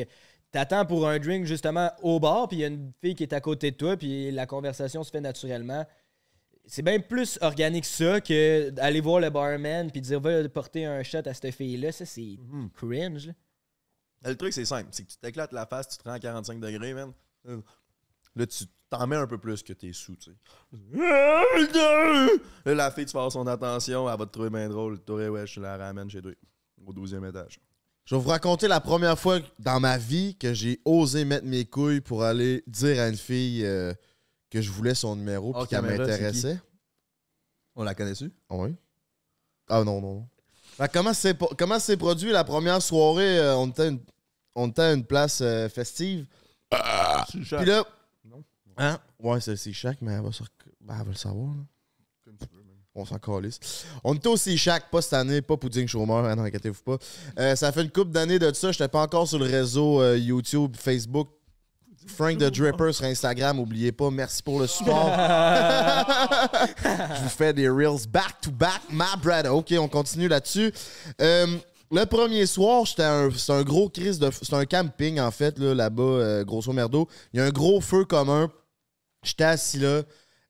[0.51, 3.33] t'attends pour un drink justement au bar, puis il y a une fille qui est
[3.33, 5.85] à côté de toi, puis la conversation se fait naturellement.
[6.67, 11.03] C'est bien plus organique ça que d'aller voir le barman puis dire va porter un
[11.03, 11.91] shot à cette fille-là.
[11.91, 12.69] Ça, c'est Mhm.
[12.73, 13.27] cringe.
[13.27, 13.33] là.
[14.25, 14.87] Le truc, c'est simple.
[14.91, 17.11] C'est que tu t'éclates la face, tu te rends à 45 degrés, man.
[17.47, 17.61] Euh,
[18.37, 20.37] Là, tu t'en mets un peu plus que t'es sous, tu sais.
[22.65, 24.99] Là, la fille, tu vas avoir son attention, elle va te trouver bien drôle.
[24.99, 26.31] Toi, ouais, je la ramène chez toi,
[26.85, 27.59] au 12e étage.
[28.05, 31.65] Je vais vous raconter la première fois dans ma vie que j'ai osé mettre mes
[31.65, 33.93] couilles pour aller dire à une fille euh,
[34.49, 36.59] que je voulais son numéro puis Hors qu'elle m'intéressait.
[37.75, 38.31] On la connaît-tu?
[38.49, 38.75] Ah oui.
[39.67, 40.27] Ah non, non, non.
[40.77, 43.37] Que comment c'est po- comment c'est produit la première soirée?
[43.39, 43.99] euh, on, était à une,
[44.55, 46.25] on était à une place euh, festive?
[46.69, 47.83] Puis là.
[48.23, 48.43] Non.
[48.77, 48.99] Hein?
[49.19, 50.43] Ouais, c'est c'est chaque, mais elle va, se
[50.81, 51.53] ben, elle va le savoir.
[51.55, 51.63] là.
[52.97, 53.59] On s'en calisse.
[54.05, 56.97] On était aussi chaque, pas cette année, pas Pudding Chômeur, hein, non, inquiétez-vous pas.
[57.37, 60.17] Euh, ça fait une couple d'années de ça, j'étais pas encore sur le réseau euh,
[60.17, 61.27] YouTube, Facebook.
[62.07, 65.07] Frank the Dripper sur Instagram, oubliez pas, merci pour le support.
[66.83, 69.55] Je vous fais des reels back to back, my brother.
[69.55, 70.73] Ok, on continue là-dessus.
[71.21, 71.47] Euh,
[71.91, 75.73] le premier soir, j'étais un, un gros crise de, c'est un camping en fait là,
[75.73, 77.07] là-bas, euh, grosso merdo.
[77.33, 78.51] Il y a un gros feu commun.
[79.23, 80.01] J'étais assis là.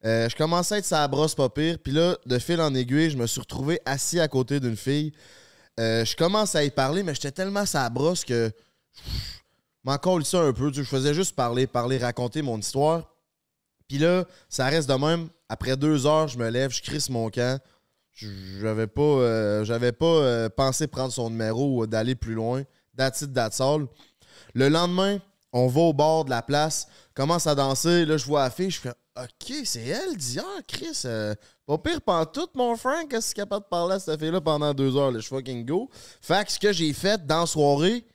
[0.06, 1.78] Euh, je commençais à être sa brosse pas pire.
[1.84, 5.14] Puis là, de fil en aiguille, je me suis retrouvé assis à côté d'une fille.
[5.80, 8.52] Euh, je commence à y parler, mais j'étais tellement sa brosse que
[9.86, 10.74] m'en ça un peu.
[10.74, 13.14] Je faisais juste parler, parler, raconter mon histoire.
[13.88, 15.30] Puis là, ça reste de même.
[15.48, 17.62] Après deux heures, je me lève, je crisse mon camp.
[18.14, 22.64] J'avais pas, euh, j'avais pas euh, pensé prendre son numéro ou d'aller plus loin.
[22.98, 23.62] That's it, that's.
[24.54, 25.20] Le lendemain,
[25.52, 28.06] on va au bord de la place, commence à danser.
[28.06, 31.02] Là, je vois la fille, je fais OK, c'est elle d'hier, Chris.
[31.06, 31.34] euh,
[31.66, 33.08] pas pire pantoute, mon Frank.
[33.10, 35.12] Qu'est-ce que tu es capable de parler à cette fille-là pendant deux heures?
[35.12, 35.90] Là, je fucking go.
[36.22, 38.06] Fait que ce que j'ai fait dans soirée,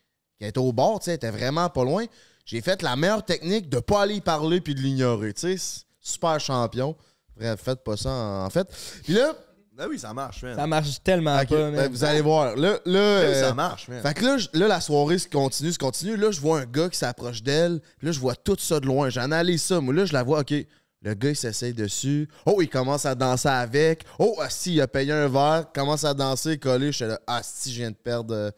[0.40, 2.06] qui était au bord, tu sais, était vraiment pas loin,
[2.46, 5.34] j'ai fait la meilleure technique de pas aller y parler puis de l'ignorer.
[5.34, 6.96] Tu sais, super champion.
[7.36, 8.66] Bref, faites pas ça en, fait.
[9.04, 9.34] Puis là,
[9.78, 10.56] Ah oui, ça marche, man.
[10.56, 12.56] Ça marche tellement pas, ben, vous allez voir.
[12.56, 14.02] Là, là, Ah oui, euh, ça marche, man.
[14.02, 16.16] fait que là, là, la soirée se continue, se continue.
[16.16, 17.80] Là, je vois un gars qui s'approche d'elle.
[18.02, 19.10] Là, je vois tout ça de loin.
[19.10, 19.80] J'analyse ça.
[19.80, 20.54] Moi, là, je la vois, OK.
[21.02, 22.28] Le gars, il s'essaye dessus.
[22.44, 24.04] Oh, il commence à danser avec.
[24.18, 25.66] Oh, si, il a payé un verre.
[25.74, 26.92] Commence à danser, coller.
[26.92, 28.50] Je suis là, ah, si, je viens de perdre, euh,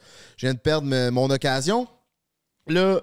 [0.43, 1.86] de perdre mon occasion.
[2.66, 3.01] Là,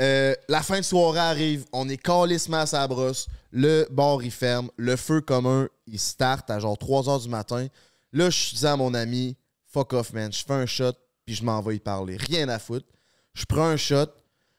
[0.00, 1.66] euh, la fin de soirée arrive.
[1.72, 3.26] On est calissement à brosse.
[3.50, 4.70] Le bar, il ferme.
[4.78, 7.66] Le feu commun, il start à genre 3 h du matin.
[8.14, 9.36] Là, je dis à mon ami,
[9.66, 10.32] fuck off, man.
[10.32, 10.92] Je fais un shot,
[11.26, 12.16] puis je m'en vais y parler.
[12.16, 12.86] Rien à foutre.
[13.34, 14.06] Je prends un shot.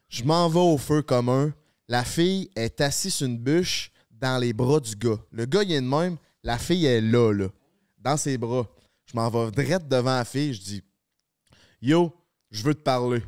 [0.08, 1.52] Je m'en vais au feu commun.
[1.88, 3.90] La fille est assise sur une bûche
[4.20, 5.18] dans les bras du gars.
[5.32, 6.16] Le gars, il est de même.
[6.42, 7.48] La fille est là, là.
[7.98, 8.66] Dans ses bras.
[9.06, 10.54] Je m'en vais direct devant la fille.
[10.54, 10.82] Je dis,
[11.82, 12.12] Yo,
[12.50, 13.22] je veux te parler.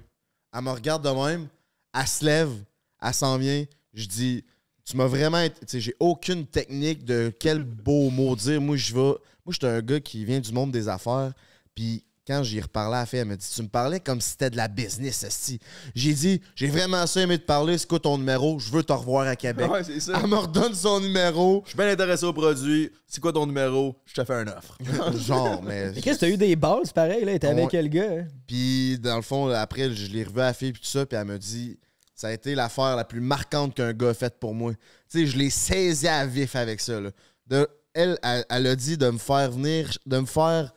[0.52, 1.48] Elle me regarde de même.
[1.94, 2.52] Elle se lève.
[3.00, 3.64] Elle s'en vient.
[3.94, 4.44] Je dis,
[4.84, 5.46] tu m'as vraiment.
[5.48, 8.60] Tu sais, j'ai aucune technique de quel beau mot dire.
[8.60, 9.14] Moi, je vais.
[9.44, 11.32] Moi, j'étais un gars qui vient du monde des affaires.
[11.74, 14.30] Puis quand j'y reparlais à la fille, elle me dit Tu me parlais comme si
[14.30, 15.58] c'était de la business, esti.
[15.94, 17.76] J'ai dit J'ai vraiment ça aimé te parler.
[17.78, 18.58] C'est quoi ton numéro?
[18.58, 19.70] Je veux te revoir à Québec.
[19.70, 20.20] Ouais, c'est ça.
[20.22, 21.62] Elle me redonne son numéro.
[21.64, 22.90] Je suis bien intéressé au produit.
[23.06, 23.96] C'est quoi ton numéro?
[24.06, 24.78] Je te fais une offre.
[25.18, 25.92] Genre, mais.
[25.92, 27.38] Mais Chris, t'as eu des balles, c'est pareil, là.
[27.38, 28.10] T'es avec quel gars?
[28.20, 28.26] hein?
[28.46, 31.18] Puis, dans le fond, après, je l'ai revu à la fille, puis tout ça, puis
[31.18, 31.78] elle me dit
[32.14, 34.72] ça a été l'affaire la plus marquante qu'un gars a faite pour moi.
[35.10, 37.00] Tu sais, je l'ai saisi à vif avec ça.
[37.00, 37.10] Là.
[37.48, 40.72] De, elle, elle, elle a dit de me faire venir, de me faire.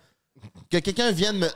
[0.70, 1.48] Que quelqu'un vienne me.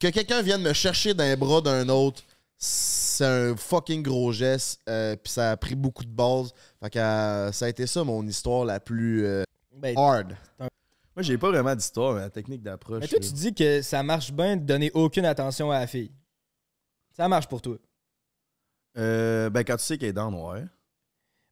[0.00, 2.22] Que quelqu'un vienne me chercher dans les bras d'un autre,
[2.56, 4.80] c'est un fucking gros geste.
[4.88, 6.52] euh, puis ça a pris beaucoup de base.
[6.82, 9.44] Fait que euh, ça a été ça mon histoire la plus euh,
[9.76, 10.36] Ben, hard.
[10.58, 10.68] Moi,
[11.22, 13.00] j'ai pas vraiment d'histoire, mais la technique d'approche.
[13.00, 13.26] mais toi, là.
[13.26, 16.12] tu dis que ça marche bien de donner aucune attention à la fille.
[17.16, 17.76] Ça marche pour toi.
[18.96, 20.58] Euh, ben, quand tu sais qu'elle est dans le noir.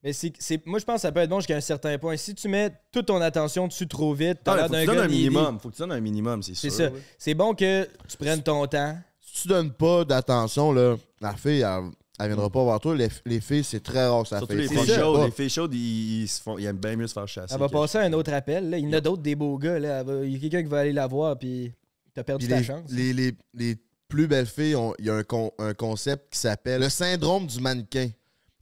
[0.02, 2.16] Mais c'est, c'est- moi, je pense que ça peut être bon jusqu'à un certain point.
[2.16, 5.08] Si tu mets toute ton attention dessus trop vite, t'as Ah, l'air d'un gars un
[5.08, 5.58] minimum.
[5.58, 6.86] Faut que tu donnes un minimum, c'est C'est sûr.
[6.86, 6.90] ça.
[7.18, 8.96] C'est bon que tu prennes ton temps.
[9.20, 12.94] si tu donnes pas d'attention, là, la fille, elle, elle viendra pas voir toi.
[12.94, 14.62] Les, les filles, c'est très rare que ça Surtout fait.
[14.62, 15.24] les filles chaudes.
[15.26, 17.52] Les filles chaudes, ils, ils se font, ils aiment bien mieux se faire chasser.
[17.52, 18.70] Elle va passer à un autre appel.
[18.70, 18.78] là.
[18.78, 19.78] Il y en a d'autres des beaux gars.
[19.78, 20.02] Là.
[20.04, 21.72] Va- Il y a quelqu'un qui va aller la voir, puis
[22.14, 22.90] t'as perdu Puis ta les, chance.
[22.90, 23.76] les- les- les
[24.08, 27.46] plus belles filles, ont- il y a un, con- un concept qui s'appelle le syndrome
[27.46, 28.08] du mannequin.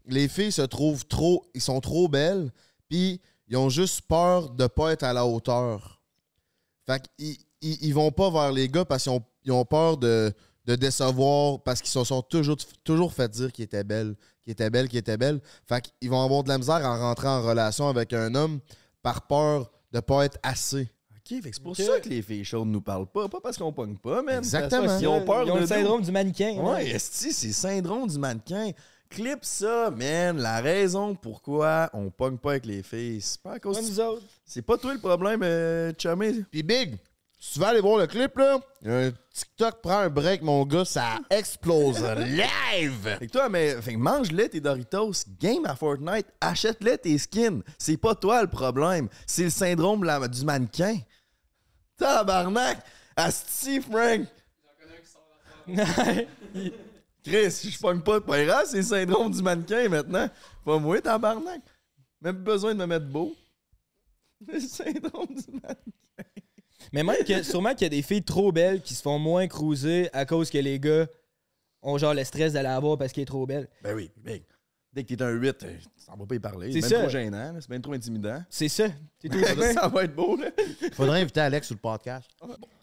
[0.06, 2.50] Les filles se trouvent trop, ils sont trop belles,
[2.88, 6.00] puis ils ont juste peur de pas être à la hauteur.
[6.86, 9.96] Fait qu'ils ils, ils vont pas vers les gars parce qu'ils ont, ils ont peur
[9.96, 10.32] de,
[10.66, 14.68] de décevoir parce qu'ils se sont toujours, toujours fait dire qu'ils étaient belles, qu'ils étaient
[14.70, 15.40] belles, qu'ils étaient belles.
[15.66, 18.60] Fait qu'ils vont avoir de la misère en rentrant en relation avec un homme
[19.02, 20.90] par peur de pas être assez.
[21.16, 23.28] Ok, fait que c'est pour ça que les filles chaudes nous parlent pas.
[23.30, 24.38] Pas parce qu'on pogne pas, man.
[24.38, 24.84] Exactement.
[24.84, 25.68] Parce qu'ils ont peur Ils ont de le nous.
[25.68, 26.58] syndrome du mannequin.
[26.58, 26.72] hein.
[26.74, 28.72] Ouais, esti, c'est syndrome du mannequin.
[29.10, 30.38] Clip ça, man.
[30.38, 33.76] La raison pourquoi on pogne pas avec les filles, c'est pas à cause.
[33.76, 34.22] Comme nous autres.
[34.44, 36.44] C'est pas toi le problème, euh, chumé.
[36.50, 36.96] Puis Big,
[37.38, 40.08] si tu vas aller voir le clip, là, il y a un TikTok prend un
[40.08, 43.16] break, mon gars, ça explose live!
[43.18, 47.62] Fait que toi, mais fait que mange-les tes Doritos, game à Fortnite, achète-les tes skins.
[47.78, 50.96] C'est pas toi le problème, c'est le syndrome de la- du mannequin.
[51.98, 52.78] Tabarnak!
[53.16, 54.26] Asti, Frank!
[57.24, 60.28] Chris, je pogne pas de pas grave, c'est le syndrome du mannequin maintenant.
[60.64, 61.62] Pas moi, tabarnak.
[62.20, 63.34] Même besoin de me mettre beau.
[64.46, 65.94] Le syndrome du mannequin.
[66.92, 69.46] Mais même que sûrement qu'il y a des filles trop belles qui se font moins
[69.48, 71.06] cruiser à cause que les gars
[71.82, 73.68] ont genre le stress d'aller la voir parce qu'elle est trop belle.
[73.82, 74.42] Ben oui, big.
[74.94, 76.80] Dès que t'es un 8, euh, tu s'en vas pas y parler.
[76.80, 78.40] C'est bien trop gênant, là, c'est bien trop intimidant.
[78.48, 78.84] C'est ça.
[79.20, 79.38] C'est tout.
[79.74, 80.50] ça va être beau, là.
[80.92, 82.30] Faudrait inviter Alex sur le podcast.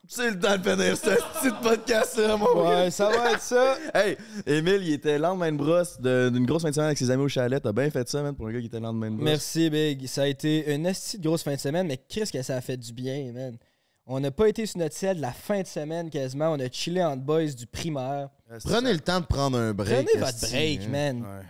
[0.08, 2.84] C'est le temps de finir ce petit podcast-là, mon gars.
[2.84, 3.78] Ouais, ça va être ça.
[3.94, 7.10] Hey, Émile, il était lendemain de brosse de- d'une grosse fin de semaine avec ses
[7.10, 7.64] amis au chalet.
[7.64, 9.26] T'as bien fait ça, man, pour un gars qui était lendemain de brosse.
[9.26, 10.06] Merci, Big.
[10.08, 12.62] Ça a été une esti de grosse fin de semaine, mais qu'est-ce que ça a
[12.62, 13.58] fait du bien, man?
[14.06, 16.50] On n'a pas été sur notre selle la fin de semaine quasiment.
[16.52, 18.30] On a chillé entre boys du primaire.
[18.66, 20.06] Prenez le temps de prendre un break.
[20.08, 20.90] Prenez votre esti, break, hein.
[20.90, 21.22] man.
[21.22, 21.46] Ouais.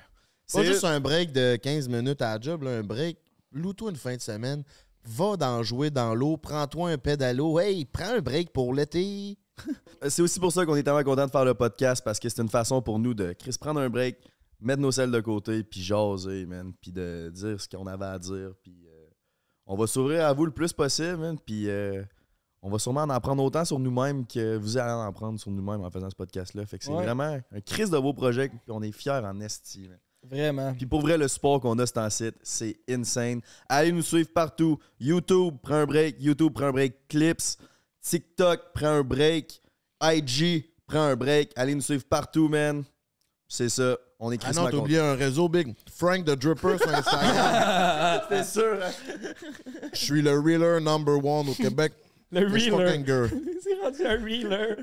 [0.53, 3.17] Pas C'est juste un break de 15 minutes à la job, là, un break.
[3.51, 4.63] Loue-toi une fin de semaine.
[5.03, 6.37] Va dans jouer dans l'eau.
[6.37, 7.59] Prends-toi un pédalo.
[7.59, 9.37] Hey, prends un break pour l'été.
[10.07, 12.41] c'est aussi pour ça qu'on est tellement content de faire le podcast parce que c'est
[12.41, 14.17] une façon pour nous de Chris prendre un break,
[14.59, 18.17] mettre nos selles de côté, puis jaser, man, puis de dire ce qu'on avait à
[18.19, 19.05] dire, puis euh,
[19.65, 22.03] on va s'ouvrir à vous le plus possible, man, puis euh,
[22.61, 25.81] on va sûrement en apprendre autant sur nous-mêmes que vous allez en apprendre sur nous-mêmes
[25.81, 26.65] en faisant ce podcast-là.
[26.65, 27.03] Fait que c'est Ouais.
[27.03, 29.89] vraiment un crise de beau projet, puis on est fiers en esti.
[30.23, 30.73] Vraiment.
[30.73, 33.41] Puis pour vrai, le support qu'on a sur ton site, c'est insane.
[33.67, 34.77] Allez nous suivre partout.
[34.99, 36.15] YouTube, prends un break.
[36.19, 37.07] YouTube, prends un break.
[37.07, 37.57] Clips.
[38.01, 39.61] TikTok, prends un break.
[40.01, 41.51] IG, prends un break.
[41.55, 42.83] Allez nous suivre partout, man.
[43.47, 43.97] C'est ça.
[44.19, 45.73] On est Ah non, t'as oublié un réseau big.
[45.91, 48.21] Frank the Dripper sur Instagram.
[48.29, 48.77] C'est sûr.
[49.93, 51.93] Je suis le reeler number one au Québec.
[52.31, 52.47] Le
[53.03, 53.29] girl.
[53.61, 54.75] C'est rendu un reeler.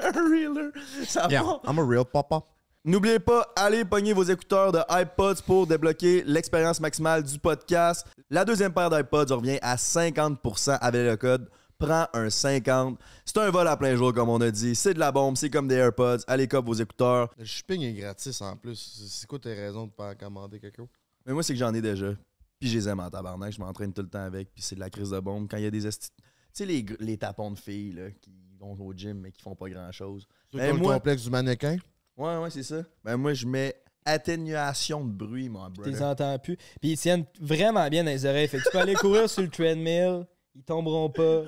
[0.00, 0.70] un reeler.
[1.04, 1.60] Ça Yeah, va.
[1.66, 2.42] I'm a real papa.
[2.84, 8.04] N'oubliez pas, allez pogner vos écouteurs de iPods pour débloquer l'expérience maximale du podcast.
[8.28, 12.98] La deuxième paire d'iPods revient à 50% avec le code Prends un 50.
[13.24, 14.74] C'est un vol à plein jour, comme on a dit.
[14.76, 16.18] C'est de la bombe, c'est comme des AirPods.
[16.28, 17.32] Allez, cop vos écouteurs.
[17.36, 18.76] Le shipping est gratis en plus.
[19.08, 20.88] C'est- quoi tes raisons de pas commander quelque chose?
[21.26, 22.14] Mais moi, c'est que j'en ai déjà.
[22.60, 23.52] Puis je les aime en tabarnak.
[23.52, 24.52] Je m'entraîne tout le temps avec.
[24.54, 25.48] Puis c'est de la crise de bombe.
[25.50, 26.08] Quand il y a des esti...
[26.16, 26.22] Tu
[26.52, 28.30] sais, les, les tapons de filles là, qui
[28.60, 30.26] vont au gym mais qui font pas grand-chose.
[30.52, 31.78] C'est Ben, le complexe du mannequin?
[32.16, 32.82] Ouais, ouais, c'est ça.
[33.04, 35.92] Ben moi, je mets atténuation de bruit, mon Tu brother.
[35.92, 36.56] les entends plus.
[36.80, 38.48] Puis ils tiennent vraiment bien dans les oreilles.
[38.48, 40.26] Fait que tu peux aller courir sur le treadmill.
[40.54, 41.44] Ils tomberont pas.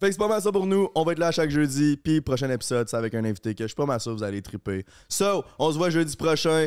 [0.00, 0.88] Fait que c'est pas mal ça pour nous.
[0.96, 1.96] On va être là chaque jeudi.
[1.96, 4.24] Puis prochain épisode, c'est avec un invité que je suis pas mal sûr que vous
[4.24, 4.84] allez triper.
[5.08, 6.66] So, on se voit jeudi prochain.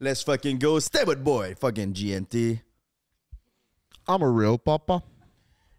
[0.00, 0.80] Let's fucking go.
[0.80, 1.54] Stay with boy.
[1.60, 2.58] Fucking GNT.
[4.08, 5.02] I'm a real papa.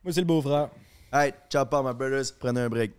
[0.03, 0.69] Moi, c'est le beau-frère.
[1.11, 2.31] Alright, ciao, pas my brothers.
[2.39, 2.91] Prenez un break.